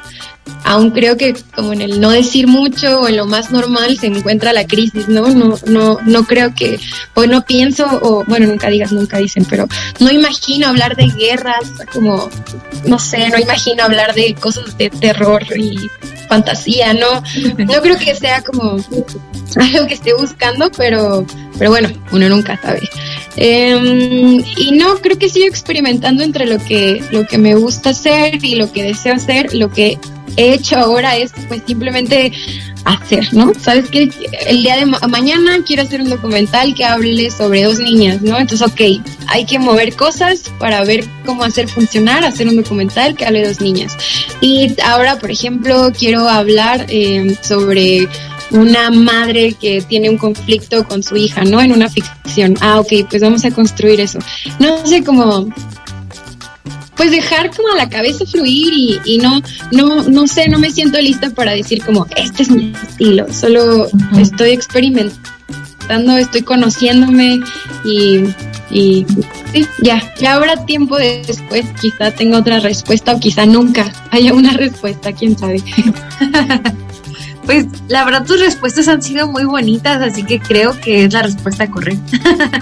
aún 0.64 0.90
creo 0.90 1.16
que 1.16 1.34
como 1.54 1.72
en 1.72 1.80
el 1.80 2.00
no 2.00 2.10
decir 2.10 2.46
mucho 2.46 3.00
o 3.00 3.08
en 3.08 3.16
lo 3.16 3.26
más 3.26 3.50
normal 3.50 3.98
se 3.98 4.06
encuentra 4.06 4.52
la 4.52 4.66
crisis, 4.66 5.08
¿no? 5.08 5.28
No, 5.28 5.58
no, 5.66 5.98
no 6.04 6.24
creo 6.24 6.54
que, 6.54 6.78
o 7.14 7.26
no 7.26 7.44
pienso, 7.44 7.86
o 8.02 8.24
bueno, 8.26 8.46
nunca 8.46 8.68
digas, 8.68 8.92
nunca 8.92 9.18
dicen, 9.18 9.44
pero 9.48 9.66
no 10.00 10.10
imagino 10.10 10.68
hablar 10.68 10.96
de 10.96 11.06
guerras, 11.06 11.72
como, 11.92 12.28
no 12.84 12.98
sé, 12.98 13.28
no 13.30 13.38
imagino 13.38 13.84
hablar 13.84 14.14
de 14.14 14.34
cosas 14.34 14.76
de 14.76 14.90
terror 14.90 15.42
y 15.56 15.90
fantasía, 16.28 16.94
no, 16.94 17.22
no 17.58 17.82
creo 17.82 17.98
que 17.98 18.14
sea 18.14 18.42
como 18.42 18.72
algo 19.56 19.86
que 19.86 19.94
esté 19.94 20.14
buscando, 20.14 20.70
pero, 20.76 21.26
pero 21.58 21.70
bueno, 21.70 21.88
uno 22.12 22.28
nunca 22.28 22.60
sabe. 22.60 22.88
Em, 23.36 24.42
y 24.56 24.72
no, 24.72 24.96
creo 24.96 25.18
que 25.18 25.28
sigo 25.28 25.46
experimentando 25.46 26.22
entre 26.22 26.46
lo 26.46 26.58
que, 26.58 27.02
lo 27.10 27.26
que 27.26 27.38
me 27.38 27.54
gusta 27.54 27.90
hacer 27.90 28.44
y 28.44 28.56
lo 28.56 28.72
que 28.72 28.82
deseo 28.82 29.14
hacer, 29.14 29.54
lo 29.54 29.70
que 29.70 29.98
he 30.36 30.54
hecho 30.54 30.76
ahora 30.76 31.16
es 31.16 31.32
pues 31.48 31.62
simplemente 31.66 32.32
hacer, 32.84 33.32
¿no? 33.32 33.52
Sabes 33.60 33.90
que 33.90 34.10
el 34.46 34.62
día 34.62 34.76
de 34.76 34.86
mañana 35.08 35.58
quiero 35.66 35.82
hacer 35.82 36.00
un 36.00 36.10
documental 36.10 36.74
que 36.74 36.84
hable 36.84 37.30
sobre 37.30 37.64
dos 37.64 37.78
niñas, 37.78 38.22
¿no? 38.22 38.38
Entonces, 38.38 38.66
ok, 38.66 39.04
hay 39.26 39.44
que 39.44 39.58
mover 39.58 39.94
cosas 39.94 40.50
para 40.58 40.82
ver 40.84 41.04
cómo 41.24 41.44
hacer 41.44 41.68
funcionar, 41.68 42.24
hacer 42.24 42.48
un 42.48 42.56
documental 42.56 43.14
que 43.14 43.26
hable 43.26 43.40
de 43.40 43.48
dos 43.48 43.60
niñas. 43.60 43.96
Y 44.40 44.74
ahora, 44.84 45.18
por 45.18 45.30
ejemplo, 45.30 45.92
quiero 45.96 46.28
hablar 46.28 46.86
eh, 46.88 47.36
sobre 47.42 48.08
una 48.50 48.90
madre 48.90 49.52
que 49.52 49.82
tiene 49.82 50.08
un 50.08 50.16
conflicto 50.16 50.84
con 50.84 51.02
su 51.02 51.16
hija, 51.16 51.44
¿no? 51.44 51.60
En 51.60 51.72
una 51.72 51.88
ficción. 51.88 52.56
Ah, 52.60 52.80
ok, 52.80 53.08
pues 53.08 53.22
vamos 53.22 53.44
a 53.44 53.50
construir 53.50 54.00
eso. 54.00 54.18
No 54.58 54.86
sé 54.86 55.04
cómo 55.04 55.48
pues 56.98 57.12
dejar 57.12 57.50
como 57.56 57.68
la 57.76 57.88
cabeza 57.88 58.26
fluir 58.26 59.00
y, 59.04 59.18
no, 59.18 59.40
no, 59.70 60.02
no 60.02 60.26
sé, 60.26 60.48
no 60.48 60.58
me 60.58 60.70
siento 60.70 61.00
lista 61.00 61.30
para 61.30 61.52
decir 61.52 61.82
como, 61.82 62.06
este 62.16 62.42
es 62.42 62.50
mi 62.50 62.74
estilo, 62.82 63.32
solo 63.32 63.86
estoy 64.18 64.50
experimentando, 64.50 66.16
estoy 66.18 66.42
conociéndome 66.42 67.40
y, 67.84 68.24
y 68.72 69.06
sí, 69.52 69.66
ya, 69.80 70.02
ya 70.20 70.34
habrá 70.34 70.66
tiempo 70.66 70.98
después, 70.98 71.64
quizá 71.80 72.10
tenga 72.10 72.38
otra 72.38 72.58
respuesta 72.58 73.14
o 73.14 73.20
quizá 73.20 73.46
nunca 73.46 73.90
haya 74.10 74.34
una 74.34 74.52
respuesta, 74.56 75.12
quién 75.12 75.38
sabe. 75.38 75.62
Pues 77.48 77.64
la 77.88 78.04
verdad 78.04 78.26
tus 78.26 78.40
respuestas 78.40 78.88
han 78.88 79.00
sido 79.00 79.26
muy 79.26 79.44
bonitas, 79.44 80.02
así 80.02 80.22
que 80.22 80.38
creo 80.38 80.78
que 80.78 81.04
es 81.04 81.14
la 81.14 81.22
respuesta 81.22 81.66
correcta. 81.70 82.18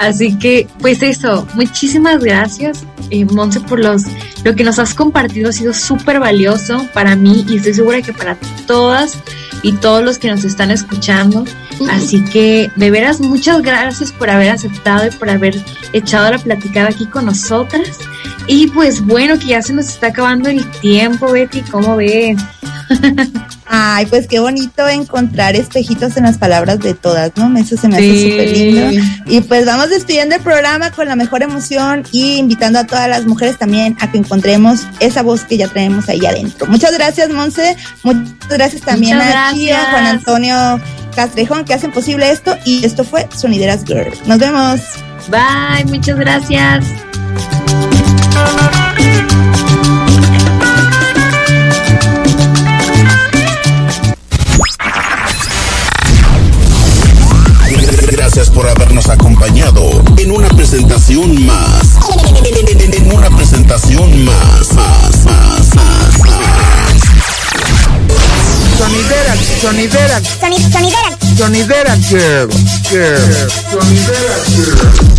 así 0.00 0.36
que 0.36 0.66
pues 0.80 1.04
eso, 1.04 1.46
muchísimas 1.54 2.18
gracias 2.18 2.84
eh, 3.10 3.24
Monse 3.26 3.60
por 3.60 3.78
los, 3.78 4.02
lo 4.42 4.56
que 4.56 4.64
nos 4.64 4.80
has 4.80 4.92
compartido, 4.92 5.50
ha 5.50 5.52
sido 5.52 5.72
súper 5.72 6.18
valioso 6.18 6.84
para 6.92 7.14
mí 7.14 7.46
y 7.48 7.58
estoy 7.58 7.74
segura 7.74 8.02
que 8.02 8.12
para 8.12 8.36
todas 8.66 9.18
y 9.62 9.70
todos 9.74 10.02
los 10.02 10.18
que 10.18 10.28
nos 10.28 10.42
están 10.42 10.72
escuchando. 10.72 11.44
Así 11.88 12.20
que 12.24 12.72
de 12.74 12.90
veras 12.90 13.20
muchas 13.20 13.62
gracias 13.62 14.10
por 14.10 14.30
haber 14.30 14.50
aceptado 14.50 15.06
y 15.06 15.10
por 15.12 15.30
haber 15.30 15.54
echado 15.92 16.32
la 16.32 16.38
platicada 16.38 16.88
aquí 16.88 17.06
con 17.06 17.26
nosotras. 17.26 18.00
Y 18.48 18.66
pues 18.66 19.00
bueno, 19.00 19.38
que 19.38 19.46
ya 19.46 19.62
se 19.62 19.74
nos 19.74 19.86
está 19.86 20.08
acabando 20.08 20.48
el 20.48 20.68
tiempo, 20.80 21.30
Betty, 21.30 21.62
¿cómo 21.62 21.94
ves? 21.94 22.42
Ay, 23.76 24.06
pues 24.06 24.28
qué 24.28 24.38
bonito 24.38 24.88
encontrar 24.88 25.56
espejitos 25.56 26.16
en 26.16 26.22
las 26.22 26.38
palabras 26.38 26.78
de 26.78 26.94
todas, 26.94 27.32
¿no? 27.34 27.58
Eso 27.58 27.76
se 27.76 27.88
me 27.88 27.96
hace 27.96 28.30
súper 28.30 28.56
lindo. 28.56 29.02
Y 29.26 29.40
pues 29.40 29.66
vamos 29.66 29.90
despidiendo 29.90 30.36
el 30.36 30.40
programa 30.42 30.92
con 30.92 31.08
la 31.08 31.16
mejor 31.16 31.42
emoción 31.42 32.04
y 32.12 32.36
invitando 32.36 32.78
a 32.78 32.84
todas 32.84 33.08
las 33.08 33.26
mujeres 33.26 33.58
también 33.58 33.96
a 33.98 34.12
que 34.12 34.18
encontremos 34.18 34.86
esa 35.00 35.22
voz 35.22 35.42
que 35.42 35.56
ya 35.56 35.66
tenemos 35.66 36.08
ahí 36.08 36.24
adentro. 36.24 36.68
Muchas 36.68 36.92
gracias, 36.92 37.30
Monse. 37.30 37.76
Muchas 38.04 38.48
gracias 38.48 38.82
también 38.82 39.20
a 39.20 39.50
Juan 39.50 40.06
Antonio 40.06 40.80
Castrejón, 41.16 41.64
que 41.64 41.74
hacen 41.74 41.90
posible 41.90 42.30
esto. 42.30 42.56
Y 42.64 42.84
esto 42.84 43.02
fue 43.02 43.26
Sonideras 43.36 43.84
Girl. 43.84 44.12
Nos 44.26 44.38
vemos. 44.38 44.80
Bye, 45.28 45.84
muchas 45.86 46.16
gracias. 46.16 46.84
Gracias 58.44 58.62
por 58.62 58.68
habernos 58.68 59.08
acompañado 59.08 60.04
en 60.18 60.30
una 60.30 60.48
presentación 60.50 61.46
más. 61.46 61.96
En 62.92 63.10
una 63.10 63.30
presentación 63.34 64.22
más, 64.22 64.70
más, 64.74 65.24
más, 65.24 65.74
más, 65.74 66.18
más. 66.18 67.00
Sonidera, 68.76 69.34
sonidera, 69.62 70.20
sonidera, 70.68 71.16
sonidera, 71.34 71.96
girl, 71.96 72.50
girl, 72.90 73.48
sonidera, 73.70 74.34
girl. 74.54 75.14